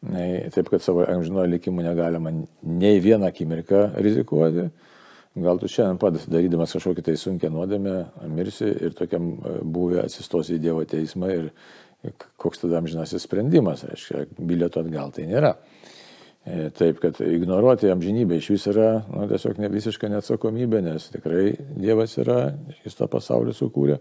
Taip, 0.00 0.70
kad 0.72 0.80
savo 0.80 1.04
amžinojo 1.04 1.50
likimu 1.58 1.82
negalima 1.84 2.32
nei 2.64 3.02
vieną 3.04 3.28
akimirką 3.28 3.90
rizikuoti. 4.00 4.70
Gal 5.40 5.60
tu 5.60 5.68
šiandien 5.70 5.98
pat 6.00 6.16
darydamas 6.26 6.72
kažkokį 6.74 7.04
tai 7.06 7.12
sunkę 7.20 7.50
nuodėmę 7.52 7.92
mirsi 8.34 8.66
ir 8.66 8.96
tokiam 8.98 9.28
e, 9.30 9.52
buvę 9.62 10.00
atsistosi 10.02 10.56
į 10.56 10.62
Dievo 10.64 10.82
teismą 10.90 11.28
ir 11.30 11.44
koks 12.40 12.64
tada 12.64 12.80
amžinasis 12.80 13.28
sprendimas, 13.28 13.84
reiškia, 13.86 14.24
bilieto 14.38 14.82
atgal 14.82 15.12
tai 15.14 15.28
nėra. 15.30 15.52
E, 16.46 16.70
taip, 16.72 17.02
kad 17.02 17.18
ignoruoti 17.20 17.90
amžinybę 17.92 18.38
iš 18.40 18.50
vis 18.54 18.66
yra 18.72 18.90
nu, 19.10 19.26
tiesiog 19.28 19.58
ne 19.60 19.68
visiška 19.68 20.08
neatsakomybė, 20.08 20.80
nes 20.86 21.10
tikrai 21.12 21.50
Dievas 21.76 22.16
yra, 22.22 22.54
jis 22.84 22.96
tą 22.96 23.10
pasaulį 23.12 23.52
sukūrė 23.58 23.98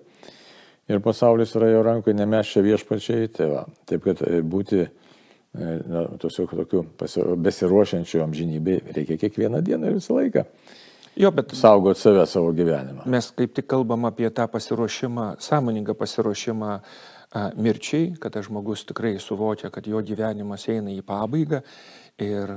ir 0.89 0.99
pasaulis 0.99 1.53
yra 1.55 1.69
jo 1.69 1.83
rankoje, 1.85 2.17
ne 2.17 2.25
mes 2.25 2.49
čia 2.49 2.63
viešpačiai. 2.65 3.29
Tai 3.33 3.49
va, 3.53 3.63
taip, 3.89 4.03
kad 4.07 4.23
e, 4.25 4.41
būti 4.41 4.81
e, 4.81 4.89
na, 5.59 6.05
tiesiog 6.21 6.55
tokiu 6.63 6.83
besiruošiančiu 7.45 8.23
amžinybė 8.25 8.79
reikia 8.97 9.19
kiekvieną 9.21 9.61
dieną 9.65 9.91
ir 9.91 9.99
visą 9.99 10.17
laiką. 10.17 10.45
Jo, 11.19 11.33
bet 11.35 11.51
saugot 11.57 11.99
save, 11.99 12.23
savo 12.29 12.51
gyvenimą. 12.55 13.03
Mes 13.11 13.29
kaip 13.35 13.53
tik 13.57 13.67
kalbam 13.69 14.07
apie 14.07 14.29
tą 14.31 14.45
pasiruošimą, 14.47 15.33
sąmoningą 15.43 15.95
pasiruošimą 15.99 16.77
mirčiai, 17.33 18.13
kada 18.19 18.41
žmogus 18.41 18.85
tikrai 18.89 19.17
suvokia, 19.21 19.69
kad 19.69 19.87
jo 19.87 20.01
gyvenimas 20.01 20.65
eina 20.71 20.93
į 20.93 21.03
pabaigą 21.05 21.61
ir 22.17 22.55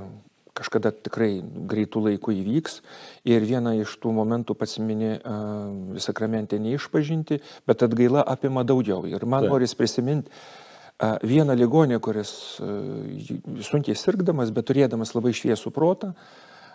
kažkada 0.56 0.92
tikrai 0.92 1.40
greitų 1.42 2.02
laikų 2.08 2.34
įvyks. 2.42 2.80
Ir 3.28 3.44
vieną 3.48 3.74
iš 3.80 3.96
tų 4.02 4.12
momentų 4.16 4.56
pats 4.58 4.78
mini 4.84 5.14
uh, 5.16 6.00
sakramente 6.02 6.60
neišpažinti, 6.60 7.40
bet 7.68 7.84
atgaila 7.84 8.24
apima 8.28 8.64
daugiau. 8.64 9.06
Ir 9.08 9.24
man 9.24 9.46
tai. 9.46 9.52
noris 9.52 9.74
prisiminti 9.78 10.28
uh, 10.32 11.16
vieną 11.24 11.56
ligonį, 11.56 12.00
kuris 12.04 12.34
uh, 12.60 13.60
sunkiai 13.64 13.96
sirgdamas, 13.98 14.52
bet 14.52 14.68
turėdamas 14.68 15.14
labai 15.16 15.34
šviesų 15.36 15.72
protą, 15.72 16.12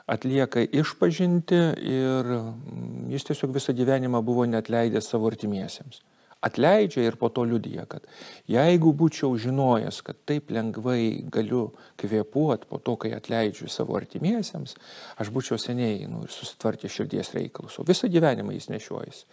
atlieka 0.10 0.64
išpažinti 0.64 1.58
ir 1.84 2.30
jis 3.12 3.28
tiesiog 3.28 3.54
visą 3.58 3.76
gyvenimą 3.76 4.24
buvo 4.26 4.46
net 4.50 4.72
leidęs 4.74 5.10
savo 5.12 5.28
artimiesiems. 5.30 6.02
Atleidžia 6.42 7.08
ir 7.08 7.18
po 7.18 7.30
to 7.34 7.44
liudyja, 7.48 7.86
kad 7.90 8.06
jeigu 8.50 8.92
būčiau 8.98 9.34
žinojęs, 9.42 10.02
kad 10.06 10.20
taip 10.30 10.52
lengvai 10.54 11.24
galiu 11.34 11.72
kvėpuoti 12.00 12.70
po 12.70 12.80
to, 12.84 12.96
kai 13.02 13.14
atleidžiu 13.18 13.70
savo 13.72 13.98
artimiesiems, 13.98 14.76
aš 15.18 15.32
būčiau 15.34 15.60
seniai 15.62 16.06
nu, 16.10 16.26
susitvarkė 16.32 16.92
širdies 16.92 17.34
reikalus, 17.36 17.80
o 17.82 17.86
visą 17.88 18.10
gyvenimą 18.12 18.56
jis 18.56 18.70
nešiojasi. 18.74 19.26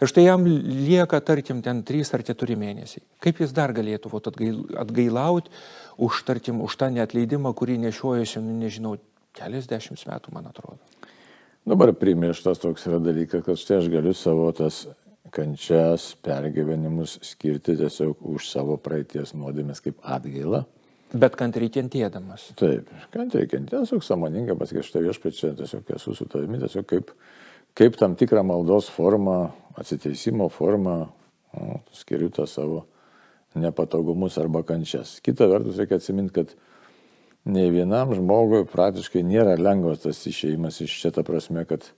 Ir 0.00 0.12
štai 0.12 0.26
jam 0.26 0.46
lieka, 0.46 1.22
tarkim, 1.24 1.64
ten 1.64 1.82
3 1.86 2.14
ar 2.18 2.26
4 2.28 2.58
mėnesiai. 2.60 3.04
Kaip 3.24 3.40
jis 3.40 3.56
dar 3.56 3.74
galėtų 3.76 4.12
vat, 4.12 4.30
atgailauti 4.84 5.52
už, 6.00 6.24
tarkim, 6.28 6.60
už 6.64 6.76
tą 6.80 6.92
neatleidimą, 6.92 7.54
kurį 7.56 7.80
nešiojasi, 7.88 8.44
nu, 8.44 8.56
nežinau, 8.60 8.96
keliasdešimt 9.36 10.06
metų, 10.10 10.32
man 10.34 10.50
atrodo. 10.50 10.80
Dabar 11.68 11.92
primirštas 11.94 12.58
toks 12.62 12.86
yra 12.88 12.98
dalykas, 13.04 13.44
kad 13.44 13.58
štai 13.60 13.82
aš 13.82 13.90
galiu 13.92 14.14
savo 14.16 14.48
tas 14.56 14.86
kančias, 15.34 16.10
pergyvenimus 16.24 17.18
skirti 17.26 17.76
tiesiog 17.78 18.22
už 18.34 18.48
savo 18.50 18.76
praeities 18.80 19.34
nuodėmės 19.36 19.82
kaip 19.84 20.00
atgailą. 20.02 20.64
Bet 21.10 21.34
kantriai 21.38 21.72
kentėdamas. 21.74 22.50
Taip, 22.58 22.90
kantriai 23.14 23.48
kentėdamas, 23.50 23.90
tiesiog 23.90 24.06
samoningai 24.06 24.54
pasakyti, 24.58 24.86
štai 24.86 25.04
viešpačia, 25.08 25.52
tiesiog 25.58 25.94
esu 25.96 26.14
su 26.14 26.26
tavimi, 26.30 26.60
tiesiog 26.62 26.86
kaip, 26.90 27.10
kaip 27.78 27.98
tam 27.98 28.14
tikrą 28.18 28.44
maldos 28.46 28.90
formą, 28.94 29.40
atsiteisimo 29.80 30.46
formą, 30.54 30.96
nu, 31.56 31.80
skiriu 31.98 32.30
tą 32.34 32.46
savo 32.46 32.84
nepatogumus 33.58 34.38
arba 34.38 34.62
kančias. 34.66 35.18
Kita 35.24 35.48
vertus, 35.50 35.80
reikia 35.82 35.98
atsiminti, 35.98 36.34
kad 36.36 36.54
nei 37.50 37.72
vienam 37.74 38.14
žmogui 38.14 38.62
praktiškai 38.70 39.24
nėra 39.26 39.56
lengvas 39.58 40.04
tas 40.04 40.20
išėjimas 40.30 40.78
iš 40.84 40.94
čia, 41.02 41.10
ta 41.14 41.24
prasme, 41.26 41.64
kad 41.66 41.88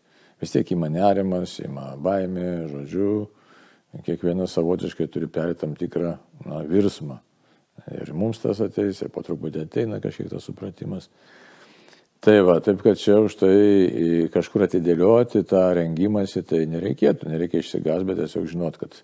vis 0.43 0.55
tiek 0.55 0.75
įma 0.75 0.91
nerimas, 0.93 1.57
įma 1.63 1.93
baimė, 2.03 2.49
žodžiu, 2.73 3.13
kiekvienas 4.07 4.57
savotiškai 4.57 5.07
turi 5.13 5.29
perėti 5.31 5.63
tam 5.63 5.77
tikrą 5.79 6.17
na, 6.47 6.63
virsmą. 6.69 7.21
Ir 7.93 8.13
mums 8.17 8.43
tas 8.43 8.61
ateis, 8.63 9.01
ir 9.03 9.11
po 9.13 9.23
truputį 9.25 9.65
ateina 9.67 10.01
kažkiek 10.03 10.29
tas 10.31 10.45
supratimas. 10.47 11.09
Tai 12.23 12.37
va, 12.47 12.61
taip 12.63 12.85
kad 12.85 13.01
čia 13.01 13.17
už 13.19 13.35
tai 13.41 13.55
kažkur 14.31 14.69
atidėlioti 14.69 15.43
tą 15.51 15.63
rengimąsi, 15.75 16.45
tai 16.47 16.61
nereikėtų, 16.71 17.27
nereikia 17.33 17.63
išsigas, 17.63 18.05
bet 18.07 18.21
tiesiog 18.21 18.47
žinot, 18.53 18.79
kad 18.79 19.01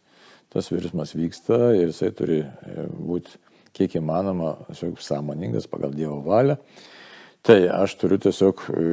tas 0.54 0.70
virsmas 0.70 1.16
vyksta 1.18 1.72
ir 1.74 1.88
jisai 1.90 2.12
turi 2.14 2.38
e, 2.44 2.86
būti 2.86 3.34
kiek 3.74 3.98
įmanoma 3.98 4.54
tiesiog 4.68 5.02
sąmoningas 5.02 5.66
pagal 5.70 5.96
Dievo 5.96 6.20
valią. 6.26 6.56
Tai 7.42 7.58
aš 7.80 7.96
turiu 8.00 8.20
tiesiog 8.22 8.62
e, 8.70 8.86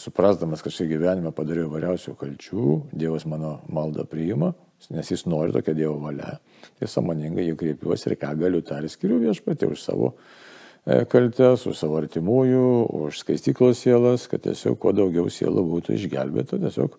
suprasdamas, 0.00 0.62
kad 0.64 0.74
šį 0.74 0.88
gyvenimą 0.94 1.32
padariau 1.36 1.70
variausių 1.72 2.16
kalčių, 2.18 2.66
Dievas 2.96 3.26
mano 3.28 3.58
maldą 3.72 4.06
priima, 4.08 4.52
nes 4.94 5.12
jis 5.12 5.26
nori 5.28 5.54
tokia 5.54 5.74
Dievo 5.76 5.98
valia. 6.02 6.38
Tai 6.78 6.88
sąmoningai 6.88 7.48
jį 7.50 7.56
kreipiuosi 7.60 8.10
ir 8.10 8.16
ką 8.20 8.34
galiu, 8.40 8.62
tą 8.64 8.80
ir 8.80 8.88
skiriu 8.92 9.20
viešpatį 9.20 9.68
už 9.74 9.82
savo 9.84 10.14
e, 10.14 11.04
kaltes, 11.10 11.66
už 11.68 11.76
savo 11.76 11.98
artimųjų, 12.00 12.68
už 13.04 13.20
skaistiklos 13.24 13.82
sielas, 13.84 14.24
kad 14.30 14.44
tiesiog 14.46 14.78
kuo 14.80 14.94
daugiau 14.96 15.28
sielų 15.32 15.66
būtų 15.74 15.98
išgelbėta. 15.98 16.60
Tiesiog 16.64 16.96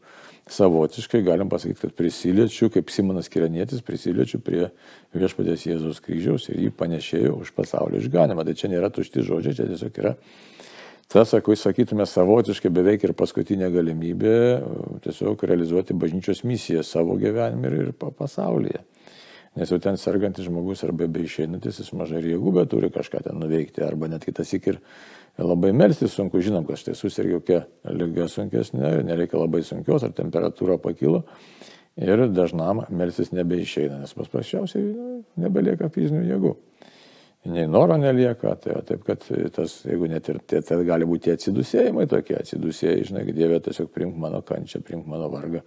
savotiškai 0.52 1.24
galim 1.26 1.50
pasakyti, 1.50 1.82
kad 1.86 1.98
prisiliečiu, 1.98 2.70
kaip 2.74 2.90
Simonas 2.94 3.30
Kiranėtis, 3.32 3.84
prisiliečiu 3.86 4.42
prie 4.46 4.68
viešpatės 5.18 5.66
Jėzaus 5.70 6.02
kryžiaus 6.04 6.50
ir 6.52 6.66
jį 6.66 6.72
panešėjau 6.78 7.38
už 7.42 7.54
pasaulio 7.58 8.02
išganimą. 8.02 8.46
Tai 8.46 8.58
čia 8.58 8.72
nėra 8.74 8.92
tušti 8.94 9.26
žodžiai, 9.26 9.58
čia 9.58 9.70
tiesiog 9.70 10.02
yra 10.04 10.16
Ta, 11.12 11.26
sakau, 11.28 11.58
sakytume, 11.60 12.06
savotiškai 12.08 12.70
beveik 12.72 13.02
ir 13.04 13.12
paskutinė 13.20 13.68
galimybė 13.74 14.36
tiesiog 15.04 15.42
realizuoti 15.50 15.92
bažnyčios 16.00 16.46
misiją 16.48 16.86
savo 16.88 17.18
gyvenime 17.20 17.68
ir, 17.68 17.76
ir 17.82 18.14
pasaulyje. 18.16 18.80
Nes 19.60 19.74
jau 19.74 19.82
ten 19.84 20.00
sergantis 20.00 20.48
žmogus 20.48 20.86
arba 20.88 21.10
beišeinantis, 21.12 21.82
jis 21.82 21.92
mažai 22.00 22.22
jėgų, 22.24 22.54
bet 22.56 22.72
turi 22.72 22.88
kažką 22.96 23.26
ten 23.26 23.44
nuveikti, 23.44 23.84
arba 23.84 24.08
net 24.08 24.24
kitas 24.24 24.54
ik 24.56 24.70
ir 24.72 24.80
labai 25.36 25.74
melstis 25.76 26.16
sunku, 26.16 26.40
žinom, 26.40 26.64
kad 26.70 26.80
štai 26.80 26.96
susirgiau 26.96 27.44
kokia 27.44 27.66
lyga 27.92 28.30
sunkesnė, 28.32 29.02
nereikia 29.12 29.42
labai 29.42 29.66
sunkios, 29.68 30.08
ar 30.08 30.16
temperatūra 30.16 30.80
pakilo. 30.80 31.26
Ir 32.00 32.24
dažnam 32.32 32.86
melstis 32.88 33.36
nebeišeina, 33.36 34.00
nes 34.06 34.16
paprasčiausiai 34.16 34.88
nu, 34.96 35.14
nebelieka 35.44 35.92
fizinių 35.92 36.24
jėgų 36.32 36.56
nei 37.44 37.68
noro 37.68 37.98
nelieka, 37.98 38.56
tai 38.62 38.76
taip 38.86 39.06
kad 39.06 39.24
tas, 39.56 39.80
jeigu 39.88 40.10
net 40.12 40.30
ir 40.30 40.42
tai, 40.46 40.62
tai 40.66 40.78
gali 40.86 41.08
būti 41.10 41.34
atsidusėjimai 41.34 42.06
tokie, 42.10 42.38
atsidusėjai, 42.38 43.08
žinai, 43.10 43.26
Dieve 43.34 43.58
tiesiog 43.66 43.90
primk 43.94 44.18
mano 44.22 44.44
kančią, 44.46 44.84
primk 44.86 45.08
mano 45.10 45.30
vargą, 45.34 45.64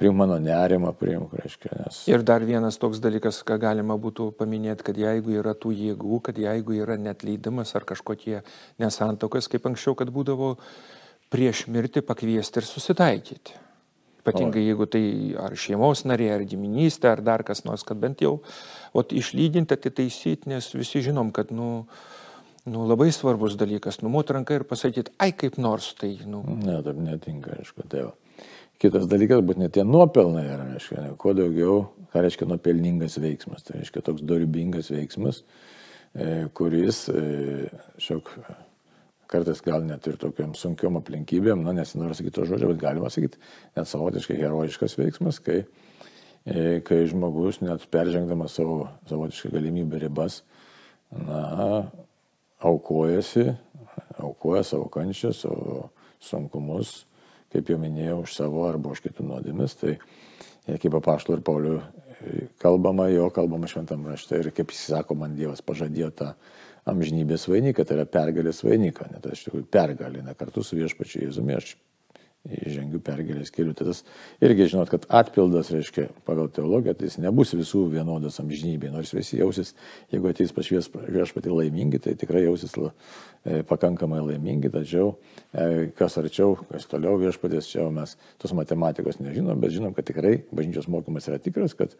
primk 0.00 0.16
mano 0.16 0.38
nerimą, 0.40 0.94
primk, 0.96 1.34
reiškia. 1.42 1.74
Nes... 1.82 2.02
Ir 2.08 2.24
dar 2.24 2.44
vienas 2.48 2.80
toks 2.80 3.02
dalykas, 3.04 3.42
ką 3.44 3.60
galima 3.60 3.98
būtų 4.00 4.30
paminėti, 4.40 4.86
kad 4.88 5.00
jeigu 5.00 5.36
yra 5.42 5.52
tų 5.52 5.74
jėgų, 5.76 6.22
kad 6.30 6.40
jeigu 6.40 6.78
yra 6.80 6.96
net 6.96 7.26
leidimas 7.26 7.76
ar 7.76 7.84
kažkokie 7.88 8.40
nesantokas, 8.80 9.50
kaip 9.52 9.68
anksčiau, 9.68 9.98
kad 9.98 10.12
būdavo 10.14 10.54
prieš 11.30 11.66
mirtį 11.68 12.02
pakviesti 12.06 12.62
ir 12.62 12.70
susitaikyti. 12.70 13.60
Ypatingai 14.20 14.66
jeigu 14.66 14.86
tai 14.90 15.04
ar 15.40 15.56
šeimos 15.56 16.04
nariai, 16.08 16.34
ar 16.36 16.46
giminystė, 16.48 17.08
ar 17.14 17.22
dar 17.24 17.44
kas 17.46 17.64
nors, 17.64 17.84
kad 17.88 18.00
bent 18.00 18.20
jau 18.20 18.38
o 18.92 19.04
išlyginti, 19.04 19.76
atitaisyti, 19.76 20.50
nes 20.50 20.68
visi 20.74 21.02
žinom, 21.06 21.30
kad, 21.34 21.52
nu, 21.54 21.86
nu, 22.68 22.84
labai 22.88 23.10
svarbus 23.14 23.56
dalykas, 23.60 24.02
numoti 24.04 24.36
ranką 24.36 24.60
ir 24.60 24.66
pasakyti, 24.68 25.14
ai 25.22 25.32
kaip 25.32 25.56
nors 25.62 25.92
tai. 25.98 26.16
Nu. 26.28 26.42
Ne, 26.60 26.80
taip 26.84 27.00
netinka, 27.00 27.56
aišku, 27.60 27.86
tai 27.90 28.08
va. 28.08 28.14
Kitas 28.80 29.04
dalykas, 29.10 29.42
būt 29.44 29.60
net 29.60 29.74
tie 29.76 29.84
nuopelnai 29.84 30.46
yra, 30.46 30.64
reiškia, 30.72 31.02
ne, 31.04 31.16
kuo 31.20 31.34
daugiau, 31.36 31.82
ką 32.14 32.24
reiškia 32.24 32.48
nuopelningas 32.48 33.18
veiksmas, 33.20 33.66
tai 33.66 33.82
reiškia 33.82 34.04
toks 34.06 34.24
dorybingas 34.24 34.88
veiksmas, 34.94 35.42
e, 36.16 36.48
kuris 36.56 37.04
e, 37.12 37.68
šiok 38.00 38.32
kartais 39.30 39.62
gal 39.64 39.84
net 39.86 40.06
ir 40.10 40.18
tokiam 40.20 40.54
sunkiom 40.58 40.98
aplinkybėm, 41.00 41.62
na 41.64 41.74
nesinori 41.76 42.16
sakyti 42.18 42.40
to 42.40 42.46
žodžio, 42.50 42.72
bet 42.72 42.82
galima 42.82 43.10
sakyti 43.12 43.40
net 43.78 43.88
savotiškai 43.90 44.38
herojiškas 44.40 44.96
veiksmas, 44.98 45.38
kai, 45.44 45.62
e, 46.44 46.80
kai 46.86 47.04
žmogus 47.10 47.60
net 47.62 47.86
peržengdamas 47.94 48.58
savo 48.58 48.82
savotiškai 49.10 49.52
galimybę 49.54 50.02
ribas, 50.02 50.42
na, 51.14 51.90
aukojasi, 52.60 53.46
aukoja 54.18 54.64
savo 54.66 54.90
kančią, 54.92 55.32
savo 55.36 55.88
sunkumus, 56.20 57.04
kaip 57.50 57.70
jau 57.70 57.78
minėjau, 57.80 58.20
už 58.24 58.34
savo 58.36 58.66
arba 58.68 58.92
už 58.92 59.02
kitų 59.06 59.26
nuodėmis. 59.26 59.76
Tai 59.80 59.94
e, 59.96 60.76
kaip 60.78 60.94
apaštų 61.00 61.38
ir 61.38 61.44
Paulių 61.46 61.76
e, 61.78 62.48
kalbama, 62.62 63.08
jo 63.14 63.30
kalbama 63.34 63.70
šventam 63.70 64.06
rašte 64.10 64.42
ir 64.42 64.50
kaip 64.54 64.74
jis 64.74 64.90
sako, 64.92 65.16
man 65.18 65.38
Dievas 65.38 65.64
pažadėjo 65.64 66.10
tą 66.18 66.34
amžinybės 66.88 67.46
vainiką, 67.50 67.84
tai 67.84 67.98
yra 67.98 68.08
pergalės 68.08 68.64
vainiką, 68.64 69.10
net 69.12 69.28
aš 69.30 69.46
tikrųjų 69.46 69.68
pergalę, 69.72 70.24
ne 70.24 70.34
kartu 70.38 70.64
su 70.64 70.78
viešpačiu 70.78 71.26
Jėzumi 71.26 71.56
aš 71.58 71.74
žengiu 72.48 73.00
pergalės 73.04 73.52
keliu. 73.52 73.74
Tai 73.76 73.84
tas 73.90 74.00
irgi 74.40 74.70
žinot, 74.72 74.88
kad 74.92 75.04
atpildas, 75.12 75.70
reiškia, 75.74 76.06
pagal 76.24 76.48
teologiją, 76.54 76.94
tai 76.96 77.10
jis 77.10 77.18
nebus 77.20 77.52
visų 77.56 77.84
vienodas 77.92 78.40
amžinybė, 78.40 78.88
nors 78.94 79.12
visi 79.12 79.38
jausis, 79.42 79.74
jeigu 80.12 80.30
ateis 80.30 80.54
pašvies 80.56 80.88
viešpatį 80.88 81.52
laimingi, 81.52 82.00
tai 82.00 82.14
tikrai 82.20 82.46
jausis 82.46 82.72
e, 82.80 83.60
pakankamai 83.68 84.22
laimingi, 84.24 84.72
tačiau 84.72 85.12
e, 85.52 85.90
kas 85.98 86.16
arčiau, 86.22 86.56
kas 86.70 86.88
toliau 86.88 87.20
viešpatės, 87.20 87.68
čia 87.74 87.84
mes 87.92 88.16
tos 88.40 88.56
matematikos 88.56 89.20
nežinom, 89.20 89.60
bet 89.60 89.76
žinom, 89.76 89.92
kad 89.96 90.08
tikrai 90.08 90.38
bažnyčios 90.48 90.88
mokymas 90.88 91.28
yra 91.28 91.40
tikras, 91.42 91.76
kad 91.76 91.92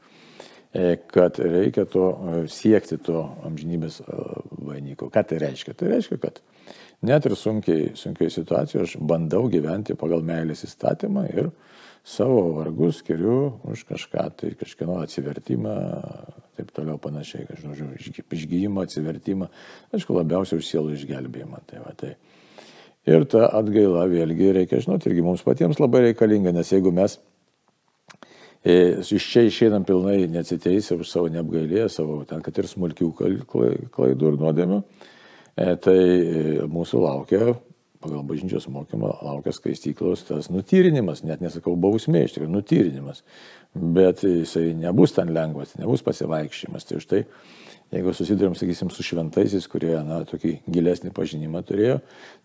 kad 1.07 1.39
reikia 1.39 1.85
to 1.85 2.05
e, 2.11 2.43
siekti 2.51 2.99
to 3.03 3.25
amžinybės 3.47 4.01
e, 4.05 4.19
vainiko. 4.63 5.09
Ką 5.11 5.25
tai 5.27 5.41
reiškia? 5.43 5.75
Tai 5.75 5.91
reiškia, 5.91 6.19
kad 6.23 6.39
net 7.07 7.27
ir 7.27 7.35
sunkiai, 7.39 7.89
sunkiai 7.99 8.31
situacijoje 8.31 8.87
aš 8.87 8.95
bandau 9.03 9.49
gyventi 9.51 9.97
pagal 9.99 10.23
meilės 10.27 10.63
įstatymą 10.69 11.25
ir 11.33 11.51
savo 12.07 12.45
vargus 12.55 13.01
skiriu 13.03 13.57
už 13.67 13.83
kažką, 13.89 14.29
tai 14.39 14.53
kažkieno 14.61 15.01
atsivertimą, 15.03 15.75
taip 16.57 16.71
toliau 16.77 17.01
panašiai, 17.03 17.49
kad, 17.49 17.59
žodžiu, 17.61 17.91
išgyjimą, 18.23 18.87
atsivertimą, 18.87 19.51
aišku, 19.97 20.15
labiausiai 20.17 20.63
už 20.63 20.71
sielų 20.71 20.95
išgelbėjimą. 20.97 21.61
Tai 21.67 21.83
va, 21.83 21.97
tai. 21.99 22.15
Ir 23.11 23.27
ta 23.33 23.49
atgaila 23.59 24.07
vėlgi 24.09 24.55
reikia 24.55 24.81
žinoti, 24.85 25.11
irgi 25.11 25.27
mums 25.27 25.43
patiems 25.45 25.81
labai 25.83 26.07
reikalinga, 26.07 26.55
nes 26.55 26.73
jeigu 26.73 26.93
mes 26.95 27.19
E, 27.19 27.30
iš 28.65 29.25
čia 29.33 29.47
išeinam 29.49 29.87
pilnai 29.89 30.27
neatsiteisę 30.29 30.99
už 31.01 31.09
savo 31.09 31.31
neapgailėję, 31.33 31.89
savo 31.89 32.21
ten, 32.29 32.43
kad 32.45 32.59
ir 32.61 32.69
smulkių 32.69 33.09
klaidų 33.17 34.33
ir 34.33 34.39
nuodėmių. 34.41 34.83
E, 35.57 35.75
tai 35.81 35.97
e, 35.97 36.43
mūsų 36.69 37.01
laukia, 37.01 37.55
pagal 38.01 38.23
bažnyčios 38.29 38.69
mokymą, 38.73 39.15
laukia 39.25 39.55
skaistyklos 39.57 40.27
tas 40.29 40.51
nutyrinimas, 40.53 41.25
net 41.25 41.41
nesakau 41.45 41.73
bausmė, 41.81 42.27
iš 42.27 42.37
tikrųjų 42.37 42.53
nutyrinimas. 42.53 43.25
Bet 43.75 44.25
jisai 44.27 44.71
nebus 44.77 45.17
ten 45.17 45.33
lengvas, 45.37 45.77
nebus 45.81 46.05
pasivaikščiojimas. 46.05 46.89
Tai 46.89 47.01
už 47.01 47.09
tai 47.11 47.25
Jeigu 47.91 48.13
susidurėm, 48.15 48.53
sakysim, 48.55 48.91
su 48.95 49.03
šventaisiais, 49.03 49.65
kurie, 49.71 49.97
na, 50.07 50.21
tokį 50.29 50.53
gilesnį 50.71 51.11
pažinimą 51.15 51.65
turėjo, 51.67 51.97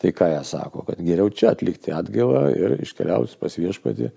tai 0.01 0.09
ką 0.17 0.31
jie 0.31 0.39
sako, 0.49 0.81
kad 0.87 1.03
geriau 1.05 1.29
čia 1.29 1.51
atlikti 1.51 1.93
atgailą 1.93 2.41
ir 2.49 2.73
iškeliauti 2.81 3.37
pas 3.37 3.57
viešpatį, 3.61 4.09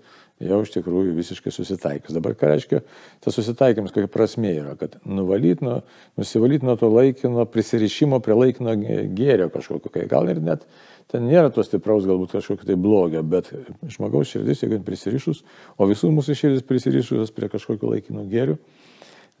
jau 0.43 0.59
iš 0.63 0.71
tikrųjų 0.73 1.15
visiškai 1.17 1.51
susitaikys. 1.53 2.15
Dabar 2.15 2.35
ką 2.39 2.51
reiškia 2.53 2.81
tas 3.23 3.35
susitaikymas, 3.35 3.91
kokia 3.95 4.11
prasme 4.11 4.53
yra, 4.55 4.75
kad 4.79 4.95
nuvalyti, 5.03 5.65
nuo, 5.67 5.81
nusivalyti 6.19 6.67
nuo 6.67 6.77
to 6.79 6.89
laikino 6.93 7.45
prisirišimo 7.49 8.21
prie 8.23 8.37
laikino 8.37 8.75
gėrio 9.17 9.49
kažkokio, 9.53 9.91
kai 9.93 10.07
gal 10.11 10.31
ir 10.31 10.39
net 10.43 10.63
ten 11.11 11.25
nėra 11.25 11.49
to 11.53 11.65
stipraus 11.65 12.07
galbūt 12.07 12.37
kažkokio 12.37 12.69
tai 12.69 12.77
blogio, 12.79 13.23
bet 13.25 13.49
žmogaus 13.89 14.31
širdis, 14.31 14.63
jeigu 14.63 14.79
prisirišus, 14.85 15.41
o 15.77 15.89
visų 15.89 16.11
mūsų 16.15 16.37
širdis 16.37 16.67
prisirišus 16.69 17.33
prie 17.35 17.49
kažkokio 17.51 17.95
laikino 17.95 18.27
gėrio, 18.29 18.59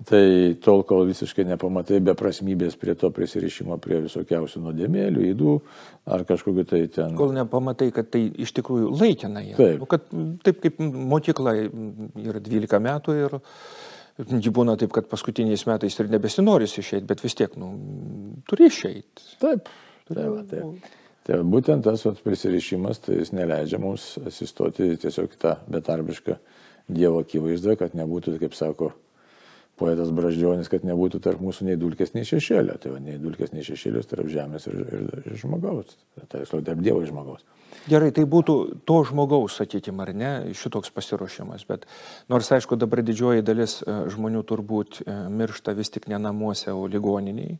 Tai 0.07 0.55
tol, 0.63 0.85
kol 0.87 1.03
visiškai 1.09 1.43
nepamatai 1.43 1.97
beprasmybės 2.07 2.77
prie 2.79 2.93
to 2.95 3.09
prisirišimo, 3.11 3.75
prie 3.83 3.97
visokiausių 4.05 4.61
nuodėmėlių, 4.63 5.25
įdų 5.33 5.55
ar 6.15 6.23
kažkokiu 6.29 6.63
tai 6.69 6.85
ten. 6.93 7.17
Kol 7.19 7.33
nepamatai, 7.35 7.89
kad 7.95 8.07
tai 8.13 8.21
iš 8.39 8.53
tikrųjų 8.55 8.93
laikina. 8.95 9.43
Yra. 9.43 9.57
Taip. 9.57 9.81
Nu, 9.81 9.89
kad, 9.91 10.05
taip 10.47 10.61
kaip 10.63 10.79
mokykla 10.79 11.55
yra 11.59 12.39
12 12.45 12.79
metų 12.85 13.17
ir 13.25 13.35
ji 14.39 14.53
būna 14.55 14.77
taip, 14.79 14.93
kad 14.95 15.11
paskutiniais 15.11 15.65
metais 15.67 15.99
ir 15.99 16.13
nebesinoris 16.15 16.77
išeiti, 16.79 17.07
bet 17.09 17.25
vis 17.25 17.35
tiek, 17.35 17.59
nu, 17.59 17.73
turi 18.47 18.71
išeiti. 18.71 19.27
Taip, 19.43 19.67
taip, 20.07 20.39
taip. 20.53 20.89
Tai 21.27 21.41
būtent 21.43 21.83
tas 21.85 22.07
vat, 22.07 22.23
prisirišimas, 22.23 23.03
tai 23.03 23.19
jis 23.19 23.35
neleidžia 23.35 23.83
mums 23.83 24.13
asistoti 24.23 24.93
tiesiog 25.03 25.35
tą 25.43 25.57
betarbišką 25.67 26.39
Dievo 26.89 27.19
akivaizdą, 27.21 27.75
kad 27.77 27.93
nebūtų, 27.93 28.39
kaip 28.41 28.55
sako, 28.57 28.93
poetas 29.79 30.11
Braždžionis, 30.15 30.69
kad 30.71 30.83
nebūtų 30.87 31.21
tarp 31.23 31.41
mūsų 31.43 31.69
nei 31.69 31.79
dulkės, 31.79 32.13
nei 32.15 32.27
šešėlio. 32.27 32.75
Tai 32.81 32.95
va, 32.95 32.99
nei 33.03 33.17
dulkės, 33.21 33.53
nei 33.55 33.65
šešėlios 33.65 34.09
tarp 34.11 34.27
žemės 34.31 34.67
ir, 34.69 34.81
ir, 34.83 35.07
ir 35.23 35.39
žmogaus. 35.39 35.95
Tai 36.27 36.43
yra 36.43 36.61
tarp 36.71 36.83
Dievo 36.83 37.03
ir 37.03 37.11
žmogaus. 37.11 37.45
Gerai, 37.89 38.09
tai 38.13 38.25
būtų 38.29 38.55
to 38.89 38.97
žmogaus, 39.07 39.55
sakykime, 39.61 40.03
ar 40.03 40.11
ne, 40.17 40.31
šitoks 40.57 40.91
pasiruošimas. 40.93 41.63
Bet 41.69 41.85
nors, 42.31 42.49
aišku, 42.51 42.77
dabar 42.79 43.01
didžioji 43.05 43.45
dalis 43.45 43.79
e, 43.81 43.95
žmonių 44.13 44.43
turbūt 44.49 44.99
e, 45.03 45.15
miršta 45.31 45.73
vis 45.77 45.93
tik 45.93 46.09
ne 46.11 46.19
namuose, 46.21 46.73
o 46.73 46.89
ligoniniai. 46.91 47.57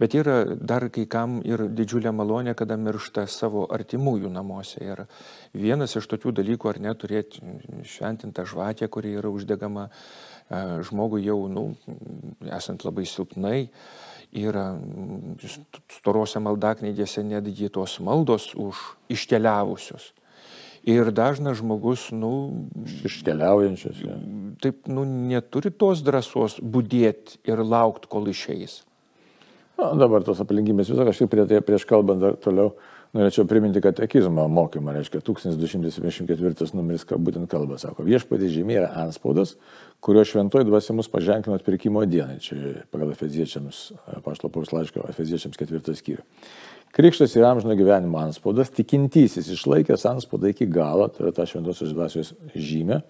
Bet 0.00 0.14
yra 0.16 0.56
dar 0.56 0.86
kai 0.88 1.04
kam 1.10 1.40
ir 1.44 1.66
didžiulė 1.76 2.12
malonė, 2.16 2.54
kada 2.56 2.78
miršta 2.80 3.26
savo 3.28 3.66
artimųjų 3.68 4.30
namuose. 4.32 4.80
Ir 4.80 5.04
vienas 5.52 5.98
iš 5.98 6.08
tokių 6.08 6.32
dalykų, 6.40 6.70
ar 6.72 6.80
ne, 6.80 6.94
turėti 6.96 7.44
šventintą 7.84 8.46
žvakę, 8.48 8.88
kuri 8.88 9.12
yra 9.20 9.28
uždegama 9.28 9.90
žmogui 10.86 11.24
jau, 11.24 11.44
nu, 11.50 11.70
esant 12.50 12.82
labai 12.84 13.06
silpnai, 13.06 13.68
yra 14.30 14.72
storose 15.90 16.42
maldaknygėse 16.42 17.22
netgi 17.26 17.70
tos 17.72 17.98
maldos 18.02 18.50
už 18.58 18.80
iškeliavusius. 19.10 20.12
Ir 20.88 21.10
dažnas 21.12 21.58
žmogus, 21.60 22.06
nu... 22.16 22.30
Iškeliaujančius. 23.04 23.98
Ja. 24.00 24.14
Taip, 24.64 24.86
nu, 24.88 25.04
neturi 25.04 25.68
tos 25.70 26.00
drąsos 26.00 26.56
būdėti 26.64 27.42
ir 27.50 27.60
laukti, 27.60 28.08
kol 28.08 28.30
išeis. 28.32 28.80
Na, 29.76 29.92
dabar 29.96 30.24
tos 30.24 30.40
aplinkybės 30.40 30.88
visą 30.92 31.04
kažkaip 31.08 31.30
prie, 31.32 31.44
tai 31.48 31.60
prieš 31.64 31.84
kalbant 31.88 32.24
dar 32.24 32.38
toliau 32.40 32.72
Norėčiau 33.10 33.42
priminti 33.50 33.80
katekizmo 33.82 34.44
mokymą, 34.46 34.92
reiškia 34.94 35.18
1274 35.26 36.76
numeris, 36.78 37.02
ką 37.02 37.16
būtent 37.18 37.50
kalba, 37.50 37.74
sako, 37.82 38.04
viešpatė 38.06 38.46
žymė 38.54 38.76
yra 38.76 38.90
anspaudas, 39.02 39.56
kurio 39.98 40.22
šventoji 40.22 40.68
dvasia 40.68 40.94
mus 40.94 41.10
paženklino 41.10 41.58
atpirkimo 41.58 42.04
dienai, 42.06 42.38
čia 42.44 42.84
pagal 42.94 43.10
Efeziečiams, 43.16 43.80
pašlapaus 44.22 44.70
laiško 44.76 45.08
Efeziečiams 45.10 45.58
ketvirtas 45.58 45.98
skyrius. 45.98 46.54
Krikštas 46.94 47.34
yra 47.38 47.50
amžino 47.50 47.74
gyvenimo 47.78 48.18
anspaudas, 48.22 48.70
tikintysis 48.74 49.50
išlaikęs 49.54 50.06
anspaudą 50.10 50.50
iki 50.50 50.70
galo, 50.70 51.06
tai 51.10 51.26
yra 51.26 51.34
ta 51.34 51.46
šventosios 51.46 51.90
dvasios 51.94 52.32
žymė. 52.54 53.02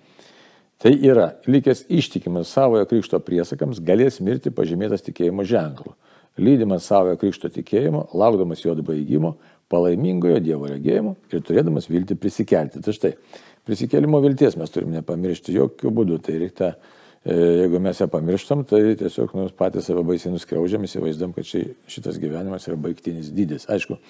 Tai 0.81 0.93
yra, 0.97 1.31
likęs 1.49 1.87
ištikimas 1.93 2.53
savojo 2.53 2.89
krikšto 2.89 3.21
priesakams, 3.25 3.81
galės 3.85 4.21
mirti 4.25 4.53
pažymėtas 4.53 5.05
tikėjimo 5.05 5.45
ženklu. 5.49 5.93
Lydimas 6.41 6.87
savojo 6.89 7.19
krikšto 7.21 7.51
tikėjimo, 7.53 8.07
laukdamas 8.17 8.63
jo 8.65 8.77
baigimo, 8.85 9.35
palaimingojo 9.71 10.41
Dievo 10.43 10.69
regėjimo 10.71 11.15
ir 11.31 11.45
turėdamas 11.47 11.89
viltį 11.91 12.17
prisikelti. 12.21 12.83
Tai 12.85 12.95
štai, 12.97 13.13
prisikėlimo 13.69 14.21
vilties 14.25 14.59
mes 14.61 14.73
turime 14.75 14.99
nepamiršti 14.99 15.55
jokių 15.55 15.93
būdų. 15.95 16.19
Tai 16.27 16.37
reikia, 16.43 16.71
e, 17.23 17.37
jeigu 17.63 17.81
mes 17.83 18.03
ją 18.03 18.09
pamirštam, 18.11 18.65
tai 18.69 18.83
tiesiog 19.01 19.35
nu, 19.39 19.47
patys 19.57 19.89
save 19.89 20.05
baisiai 20.07 20.35
nuskriaudžiam, 20.35 20.85
įsivaizduom, 20.89 21.35
kad 21.37 21.47
ši, 21.47 21.65
šitas 21.91 22.19
gyvenimas 22.23 22.67
yra 22.69 22.79
baigtinis 22.81 23.31
dydis. 23.37 23.69
Aišku, 23.71 24.01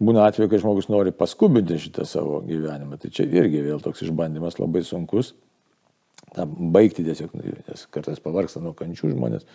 būna 0.00 0.28
atveju, 0.30 0.50
kai 0.52 0.62
žmogus 0.62 0.90
nori 0.92 1.14
paskubinti 1.16 1.80
šitą 1.82 2.06
savo 2.08 2.40
gyvenimą. 2.46 3.00
Tai 3.02 3.12
čia 3.14 3.26
irgi 3.26 3.66
vėl 3.66 3.82
toks 3.84 4.06
išbandymas 4.06 4.60
labai 4.62 4.84
sunkus. 4.86 5.34
Ta 6.30 6.44
baigti 6.46 7.02
tiesiog, 7.02 7.34
nes 7.34 7.86
kartais 7.90 8.22
pavarksta 8.22 8.62
nuo 8.62 8.76
kančių 8.78 9.16
žmonės. 9.16 9.46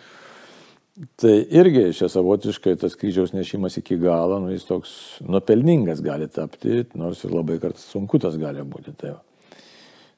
Tai 0.96 1.30
irgi 1.52 1.90
čia 1.92 2.06
savotiškai 2.08 2.72
tas 2.80 2.94
kryžiaus 2.96 3.34
nešimas 3.36 3.74
iki 3.76 3.98
galo, 4.00 4.38
nu, 4.40 4.48
jis 4.54 4.64
toks 4.64 4.92
nuopelningas 5.28 6.00
gali 6.00 6.24
tapti, 6.32 6.86
nors 6.96 7.20
ir 7.26 7.34
labai 7.36 7.58
kartais 7.60 7.84
sunku 7.92 8.16
tas 8.22 8.38
gali 8.40 8.64
būti. 8.64 8.94
Tai 8.96 9.10
va. 9.12 9.18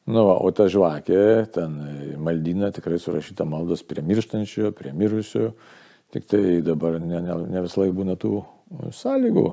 nu, 0.06 0.22
va, 0.28 0.36
o 0.38 0.52
ta 0.54 0.68
žvakė, 0.70 1.22
ten 1.56 1.74
maldina 2.22 2.70
tikrai 2.74 3.00
surašyta 3.02 3.42
maldos 3.48 3.82
prie 3.82 4.04
mirštančio, 4.06 4.70
prie 4.78 4.94
mirusių, 4.94 5.48
tik 6.14 6.30
tai 6.30 6.60
dabar 6.62 7.00
ne, 7.02 7.24
ne, 7.26 7.40
ne 7.50 7.64
visą 7.66 7.82
laiką 7.82 7.96
būna 7.98 8.14
tų 8.22 8.36
sąlygų. 8.94 9.48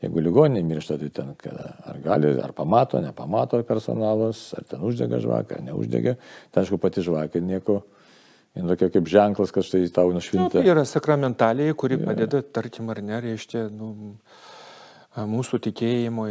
Jeigu 0.00 0.24
ligoninė 0.24 0.64
miršta, 0.64 0.96
tai 1.00 1.10
ten 1.12 1.34
ar 1.52 2.00
gali, 2.04 2.32
ar 2.40 2.56
pamato, 2.56 3.04
nepamato 3.04 3.60
personalas, 3.68 4.46
ar 4.56 4.64
ten 4.68 4.80
uždega 4.84 5.20
žvakę, 5.20 5.60
ar 5.60 5.68
neuždega. 5.68 6.16
Tai 6.52 6.64
aišku, 6.64 6.80
pati 6.80 7.04
žvakė 7.04 7.44
nieko 7.44 7.82
Jis 8.54 8.66
tokia 8.70 8.90
kaip 8.94 9.08
ženklas, 9.10 9.50
kad 9.50 9.66
štai 9.66 9.88
tau 9.94 10.12
nušvinta. 10.14 10.46
Nu, 10.46 10.52
tai 10.54 10.68
yra 10.70 10.84
sakramentaliai, 10.86 11.74
kuri 11.74 11.98
ja. 11.98 12.04
padeda, 12.06 12.42
tarkim, 12.54 12.92
ar 12.94 13.00
ne, 13.02 13.16
reiškia, 13.24 13.66
nu, 13.74 14.14
mūsų 15.18 15.58
tikėjimo 15.68 16.28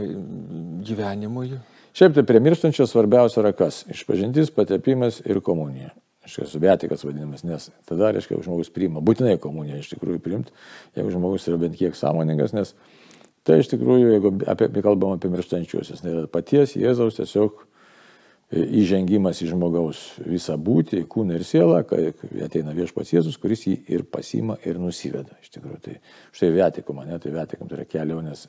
gyvenimui. 0.88 1.58
Šiaip 1.94 2.16
tai 2.16 2.24
prie 2.28 2.40
mirštančio 2.44 2.88
svarbiausia 2.90 3.42
yra 3.44 3.52
kas? 3.56 3.84
Išpažintis, 3.92 4.54
patepimas 4.56 5.20
ir 5.28 5.44
komunija. 5.44 5.92
Iškai 6.24 6.48
subetikas 6.48 7.04
vadinamas, 7.04 7.44
nes 7.44 7.68
tada, 7.84 8.14
reiškia, 8.16 8.40
žmogus 8.46 8.72
priima, 8.72 9.04
būtinai 9.04 9.36
komuniją 9.44 9.82
iš 9.82 9.90
tikrųjų 9.92 10.22
priimti, 10.24 10.54
jeigu 10.96 11.12
žmogus 11.12 11.50
yra 11.52 11.60
bent 11.60 11.76
kiek 11.76 11.98
sąmoningas, 12.00 12.56
nes 12.56 12.72
tai 13.44 13.58
iš 13.60 13.68
tikrųjų, 13.74 14.14
jeigu 14.14 14.32
apie, 14.48 14.70
kalbam 14.80 15.18
apie 15.18 15.28
mirštančiuosius, 15.34 16.00
tai 16.00 16.24
paties 16.32 16.78
Jėzaus 16.80 17.20
tiesiog 17.20 17.66
įžengimas 18.54 19.40
į 19.42 19.50
žmogaus 19.54 20.00
visą 20.28 20.56
būtį, 20.62 21.04
kūną 21.10 21.38
ir 21.38 21.46
sielą, 21.48 21.80
kai 21.90 22.12
ateina 22.46 22.76
viešpats 22.76 23.14
Jėzus, 23.16 23.40
kuris 23.42 23.66
jį 23.66 23.76
ir 23.96 24.06
pasima 24.10 24.58
ir 24.68 24.80
nusiveda. 24.82 25.38
Iš 25.42 25.56
tikrųjų, 25.56 25.80
tai 25.84 25.96
štai 26.36 26.52
vietikum, 26.54 27.02
ne, 27.08 27.18
tai 27.24 27.34
vietikum 27.34 27.70
tai 27.70 27.80
yra 27.80 27.88
kelionės, 27.90 28.46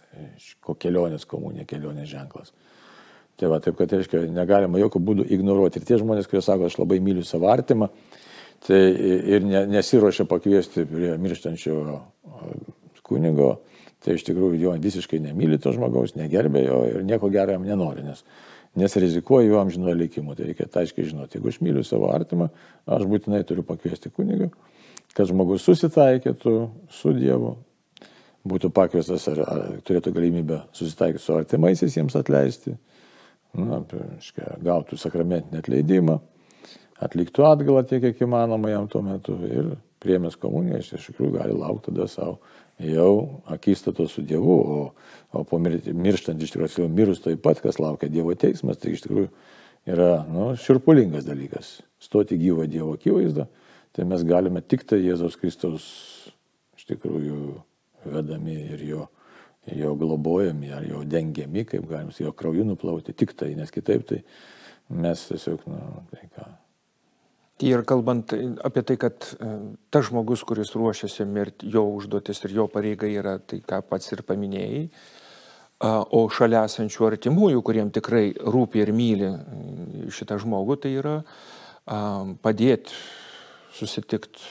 kelionės 0.83 1.27
komunija, 1.31 1.67
kelionės 1.71 2.11
ženklas. 2.11 2.53
Tai 3.41 3.51
va, 3.51 3.59
taip, 3.63 3.79
kad, 3.79 3.91
tai 3.91 4.03
reiškia, 4.03 4.27
negalima 4.31 4.79
jokių 4.79 5.03
būdų 5.09 5.29
ignoruoti. 5.35 5.81
Ir 5.81 5.89
tie 5.89 5.99
žmonės, 6.03 6.29
kurie 6.31 6.43
sako, 6.45 6.69
aš 6.69 6.79
labai 6.79 7.01
myliu 7.03 7.25
savo 7.27 7.49
artimą, 7.51 7.89
tai 8.67 8.81
ir 9.35 9.47
ne, 9.47 9.65
nesiuošia 9.73 10.29
pakviesti 10.31 10.87
prie 10.91 11.15
mirštančio 11.21 11.81
kunigo, 13.05 13.51
tai 14.05 14.19
iš 14.19 14.27
tikrųjų 14.29 14.61
jo 14.61 14.75
visiškai 14.81 15.19
nemyli 15.25 15.59
to 15.61 15.73
žmogaus, 15.75 16.15
negerbė 16.19 16.63
jo 16.67 16.81
ir 16.93 17.07
nieko 17.09 17.31
gero 17.33 17.57
jam 17.57 17.67
nenori, 17.67 18.05
nes 18.07 18.23
nes 18.79 18.97
rizikuoju 18.97 19.53
jo 19.53 19.61
amžino 19.61 19.93
likimu. 19.95 20.35
Tai 20.35 20.49
reikia 20.49 20.67
aiškiai 20.81 21.11
žinoti, 21.11 21.39
jeigu 21.39 21.53
aš 21.53 21.61
myliu 21.65 21.85
savo 21.87 22.11
artimą, 22.15 22.49
aš 22.87 23.07
būtinai 23.11 23.45
turiu 23.47 23.65
pakviesti 23.67 24.11
kunigą, 24.11 24.51
kad 25.15 25.31
žmogus 25.31 25.67
susitaikytų 25.67 26.57
su 26.93 27.15
Dievu, 27.17 27.55
būtų 28.45 28.71
pakviestas 28.75 29.29
ar, 29.33 29.41
ar 29.47 29.65
turėtų 29.87 30.13
galimybę 30.17 30.61
susitaikyti 30.77 31.25
su 31.25 31.37
artimaisiais 31.39 31.97
jiems 31.97 32.17
atleisti, 32.19 32.75
na, 33.57 33.81
aiškia, 34.19 34.59
gautų 34.65 34.99
sakramentinį 35.01 35.63
atleidimą, 35.63 36.19
atliktų 37.05 37.47
atgalą 37.49 37.85
tiek, 37.89 38.03
kiek 38.05 38.27
įmanoma 38.27 38.73
jam 38.73 38.89
tuo 38.91 39.03
metu 39.07 39.39
ir 39.49 39.75
priemęs 40.05 40.37
komuniją, 40.41 40.83
iš 40.83 41.09
tikrųjų 41.09 41.39
gali 41.39 41.57
laukti 41.57 41.93
tada 41.93 42.09
savo 42.11 42.39
jau 42.83 43.43
akistato 43.47 44.07
su 44.09 44.23
Dievu, 44.23 44.55
o, 44.55 44.79
o 45.33 45.45
po 45.47 45.59
mirštant 45.59 46.43
iš 46.43 46.55
tikrųjų 46.55 46.89
mirus 46.91 47.23
taip 47.25 47.43
pat, 47.45 47.61
kas 47.63 47.79
laukia 47.83 48.11
Dievo 48.11 48.35
teismas, 48.39 48.81
tai 48.83 48.95
iš 48.95 49.05
tikrųjų 49.07 49.29
yra 49.95 50.25
nu, 50.31 50.53
širpulingas 50.59 51.27
dalykas. 51.29 51.77
Stoti 52.03 52.39
gyvą 52.41 52.67
Dievo 52.71 52.97
akivaizdą, 52.99 53.47
tai 53.95 54.07
mes 54.09 54.25
galime 54.27 54.63
tik 54.63 54.85
tai 54.89 55.03
Jėzaus 55.05 55.39
Kristaus 55.41 55.87
iš 56.79 56.89
tikrųjų 56.91 57.39
vedami 58.11 58.57
ir 58.75 58.83
jo, 58.85 59.07
jo 59.73 59.95
globojami, 59.97 60.73
ar 60.75 60.85
jo 60.89 61.05
dengiami, 61.09 61.65
kaip 61.69 61.87
galim 61.89 62.11
jo 62.19 62.33
krauju 62.37 62.67
nuplauti, 62.69 63.15
tik 63.17 63.33
tai, 63.39 63.55
nes 63.57 63.73
kitaip 63.73 64.05
tai 64.11 64.21
mes 64.93 65.29
tiesiog, 65.31 65.63
nu, 65.71 65.81
Ir 67.65 67.85
kalbant 67.89 68.33
apie 68.67 68.83
tai, 68.85 68.97
kad 69.01 69.27
e, 69.39 69.51
tas 69.95 70.09
žmogus, 70.11 70.43
kuris 70.45 70.75
ruošiasi 70.77 71.25
mirti, 71.29 71.71
jo 71.73 71.87
užduotis 71.97 72.45
ir 72.45 72.57
jo 72.59 72.69
pareiga 72.73 73.09
yra 73.09 73.39
tai, 73.41 73.63
ką 73.65 73.81
pats 73.89 74.13
ir 74.13 74.25
paminėjai, 74.27 74.89
O 75.85 76.23
šalia 76.33 76.63
esančių 76.65 77.09
artimųjų, 77.11 77.61
kuriem 77.67 77.91
tikrai 77.93 78.29
rūpi 78.39 78.81
ir 78.81 78.93
myli 78.95 79.27
mm, 79.27 80.13
šitą 80.15 80.39
žmogų, 80.41 80.77
tai 80.81 80.93
yra 81.01 81.17
padėti 82.45 82.95
susitikti, 83.75 84.47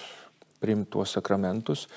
priimti 0.61 0.91
tuos 0.93 1.15
sakramentus 1.15 1.87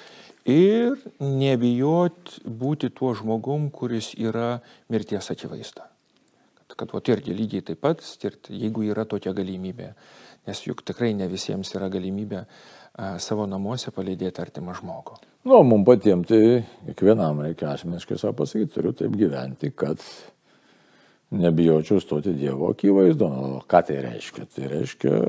ir 0.48 0.94
nebijot 1.20 2.38
būti 2.46 2.88
tuo 2.94 3.12
žmogum, 3.18 3.68
kuris 3.74 4.12
yra 4.14 4.62
mirties 4.88 5.28
akivaizda. 5.34 5.84
Kad, 6.62 6.78
kad 6.78 6.94
o 6.96 7.02
irgi 7.12 7.34
lygiai 7.36 7.66
taip 7.66 7.82
pat 7.82 8.06
stirti, 8.06 8.56
jeigu 8.56 8.86
yra 8.86 9.04
tokia 9.04 9.34
galimybė. 9.36 9.90
Nes 10.46 10.62
juk 10.62 10.84
tikrai 10.86 11.12
ne 11.18 11.26
visiems 11.30 11.72
yra 11.74 11.88
galimybė 11.92 12.44
savo 13.22 13.46
namuose 13.50 13.92
palydėti 13.92 14.40
artimą 14.40 14.76
žmogų. 14.78 15.18
Nu, 15.46 15.60
mums 15.66 15.86
patiems 15.86 16.30
tai 16.30 16.40
kiekvienam 16.86 17.42
reikia 17.44 17.72
asmeniškai 17.74 18.18
savo 18.18 18.38
pasakyti, 18.40 18.72
turiu 18.74 18.94
taip 18.96 19.14
gyventi, 19.18 19.70
kad 19.74 20.02
nebijočiau 21.36 22.00
stoti 22.00 22.32
Dievo 22.38 22.70
akivaizdu. 22.72 23.26
O 23.26 23.60
ką 23.68 23.82
tai 23.88 23.98
reiškia? 24.04 24.46
Tai 24.54 24.70
reiškia, 24.72 25.20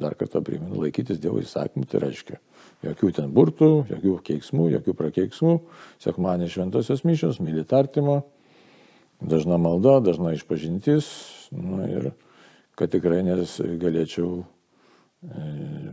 dar 0.00 0.16
kartą 0.18 0.42
primenu, 0.44 0.80
laikytis 0.82 1.20
Dievo 1.22 1.42
įsakymų, 1.44 1.88
tai 1.90 2.02
reiškia 2.06 2.40
jokių 2.84 3.12
ten 3.16 3.32
burtų, 3.32 3.70
jokių 3.92 4.18
keiksmų, 4.26 4.68
jokių 4.78 4.94
prakeiksmų, 4.98 5.54
sekmanį 6.04 6.50
šventosios 6.52 7.04
mišios, 7.06 7.40
mylit 7.40 7.72
artimą, 7.72 8.22
dažna 9.24 9.56
malda, 9.60 10.00
dažna 10.04 10.34
išpažintis, 10.36 11.08
nu, 11.54 11.80
ir 11.88 12.10
kad 12.78 12.92
tikrai 12.92 13.22
nes 13.26 13.56
galėčiau 13.80 14.28
e, 14.42 15.48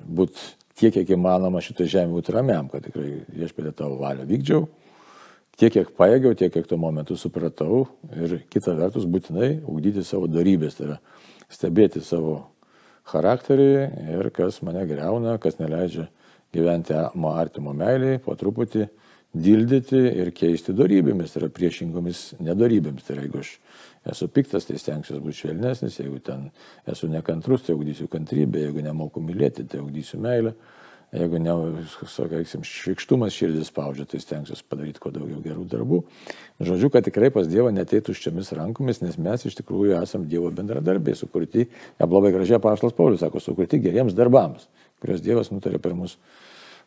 būti 0.08 0.46
tiek, 0.78 0.94
kiek 0.96 1.15
įmanoma 1.15 1.62
šitą 1.63 1.88
žemę 1.89 2.15
būti 2.17 2.34
ramiam, 2.36 2.70
kad 2.72 2.86
tikrai 2.86 3.22
viešpėlė 3.30 3.74
tavo 3.78 4.00
valią 4.02 4.26
vykdžiau, 4.30 4.65
tiek, 5.58 5.74
kiek 5.74 5.91
paėgiau, 5.98 6.34
tiek, 6.38 6.52
kiek 6.54 6.70
tuo 6.70 6.80
momentu 6.82 7.17
supratau. 7.20 7.86
Ir 8.15 8.39
kita 8.52 8.74
vertus 8.80 9.06
būtinai 9.06 9.60
ugdyti 9.62 10.06
savo 10.08 10.30
darybės, 10.32 10.80
tai 10.80 10.88
yra 10.89 10.98
stebėti 11.52 12.02
savo 12.06 12.39
charakterį 13.12 13.70
ir 14.15 14.32
kas 14.34 14.62
mane 14.65 14.86
greuna, 14.89 15.38
kas 15.41 15.60
neleidžia 15.60 16.08
gyventi 16.56 16.96
artimo 16.96 17.74
meiliai, 17.78 18.20
po 18.24 18.36
truputį 18.36 18.88
dildyti 19.32 20.00
ir 20.22 20.32
keisti 20.36 20.76
darybėmis, 20.76 21.32
tai 21.32 21.44
yra 21.46 21.52
priešingomis 21.56 22.24
nedarybėmis. 22.44 23.06
Tai 23.08 23.15
yra, 23.15 23.26
jeigu 23.28 23.41
aš 23.44 23.54
esu 24.12 24.28
piktas, 24.34 24.67
tai 24.67 24.80
stengsiuosi 24.82 25.24
būti 25.24 25.39
švelnesnis, 25.44 26.02
jeigu 26.02 26.20
ten 26.26 26.50
esu 26.89 27.10
nekantrus, 27.12 27.65
tai 27.67 27.78
ugdysiu 27.78 28.10
kantrybę, 28.12 28.65
jeigu 28.65 28.84
nemoku 28.86 29.24
mylėti, 29.24 29.67
tai 29.72 29.82
ugdysiu 29.84 30.20
meilę. 30.24 30.56
Jeigu 31.12 31.41
ne, 31.44 31.54
sakykime, 32.08 32.63
švikštumas 32.63 33.36
širdis 33.36 33.67
spaudžia, 33.67 34.06
tai 34.08 34.22
stengsiuosi 34.24 34.63
padaryti 34.72 35.02
kuo 35.04 35.10
daugiau 35.12 35.41
gerų 35.44 35.65
darbų. 35.74 35.98
Žodžiu, 36.63 36.88
kad 36.94 37.04
tikrai 37.04 37.28
pas 37.36 37.50
Dievą 37.52 37.74
neteitų 37.76 38.15
ščiomis 38.15 38.54
rankomis, 38.56 39.02
nes 39.04 39.17
mes 39.20 39.44
iš 39.44 39.58
tikrųjų 39.60 39.98
esame 40.00 40.30
Dievo 40.32 40.48
bendradarbiai, 40.56 41.17
sukurti, 41.20 41.65
ja 42.00 42.08
labai 42.08 42.32
gražiai 42.32 42.62
Paštas 42.63 42.96
Paulius 42.96 43.26
sako, 43.26 43.44
sukurti 43.44 43.82
geriems 43.84 44.15
darbams, 44.15 44.70
kuriuos 45.04 45.26
Dievas 45.26 45.52
nutarė 45.52 45.84
per 45.84 46.00
mus 46.00 46.15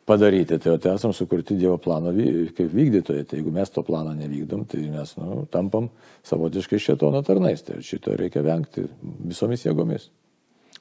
padaryti. 0.06 0.58
Tai 0.58 0.76
tai 0.78 0.94
esame 0.94 1.16
sukurti 1.16 1.56
Dievo 1.58 1.78
plano 1.78 2.12
kaip 2.56 2.74
vykdytojai. 2.74 3.24
Tai 3.28 3.38
jeigu 3.38 3.52
mes 3.54 3.72
to 3.72 3.84
plano 3.86 4.12
nevykdom, 4.16 4.66
tai 4.68 4.84
mes 4.92 5.14
nu, 5.20 5.44
tampam 5.50 5.88
savotiškai 6.26 6.80
šitono 6.80 7.22
tarnais. 7.26 7.64
Tai 7.64 7.80
šito 7.84 8.16
reikia 8.18 8.44
vengti 8.44 8.86
visomis 9.24 9.64
jėgomis. 9.66 10.10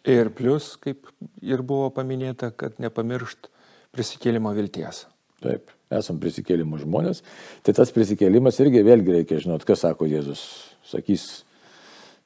Ir 0.09 0.33
plus, 0.35 0.73
kaip 0.83 1.07
ir 1.41 1.63
buvo 1.63 1.87
paminėta, 1.95 2.51
kad 2.51 2.75
nepamiršt 2.83 3.47
prisikėlimo 3.95 4.51
vilties. 4.55 5.05
Taip, 5.43 5.71
esam 5.91 6.19
prisikėlimo 6.19 6.79
žmonės. 6.81 7.23
Tai 7.63 7.75
tas 7.77 7.91
prisikėlimas 7.95 8.59
irgi 8.63 8.83
vėlgi 8.83 9.19
reikia 9.19 9.39
žinot, 9.43 9.63
kas 9.67 9.83
sako 9.83 10.07
Jėzus. 10.11 10.43
Sakys 10.87 11.43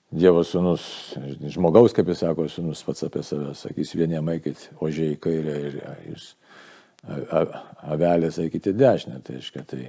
Dievo 0.07 0.39
sūnus, 0.47 0.83
žmogaus, 1.51 1.91
kaip 1.93 2.07
jis 2.07 2.21
sako, 2.23 2.45
sūnus 2.47 2.79
pats 2.87 3.03
apie 3.03 3.21
save, 3.27 3.51
sakys 3.59 3.91
vieniem 3.99 4.29
eikit 4.31 4.69
ožiai 4.79 5.17
į 5.17 5.17
kairę 5.19 5.55
ir 5.67 5.81
jūs 6.07 6.29
avelės 7.07 8.39
eikite 8.43 8.73
dešinę. 8.77 9.21
Tai 9.25 9.37
reiškia, 9.37 9.63
tai 9.67 9.81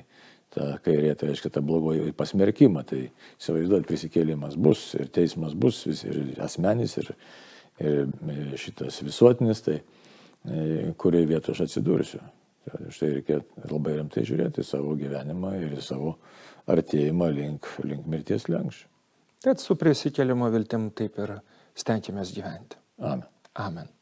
ta 0.54 0.70
kairė, 0.84 1.12
tai 1.18 1.30
reiškia 1.32 1.52
ta 1.54 1.62
blogoji 1.64 2.14
pasmerkimą. 2.16 2.84
Tai 2.88 3.02
įsivaizduot, 3.04 3.86
prisikėlimas 3.88 4.56
bus 4.60 4.90
ir 4.98 5.10
teismas 5.14 5.56
bus, 5.58 5.84
vis, 5.88 6.04
ir 6.08 6.40
asmenys, 6.44 6.98
ir, 7.02 7.12
ir 7.84 8.58
šitas 8.60 9.00
visuotinis, 9.06 9.62
tai 9.66 9.78
e, 9.80 10.92
kurioje 11.00 11.32
vietoje 11.32 11.56
aš 11.56 11.64
atsidursiu. 11.68 12.22
Tai 12.68 12.92
štai 12.92 13.14
reikia 13.16 13.40
labai 13.70 13.96
rimtai 13.96 14.26
žiūrėti 14.28 14.64
savo 14.66 14.92
gyvenimą 14.98 15.54
ir 15.62 15.78
savo 15.84 16.18
artėjimą 16.68 17.30
link, 17.32 17.70
link 17.88 18.08
mirties 18.10 18.48
lenkščių. 18.52 18.88
Tad 19.46 19.62
su 19.62 19.78
prisikėlimo 19.78 20.50
viltim 20.52 20.90
taip 20.98 21.20
ir 21.22 21.38
stengiamės 21.78 22.34
gyventi. 22.34 22.80
Amen. 22.98 23.28
Amen. 23.54 23.97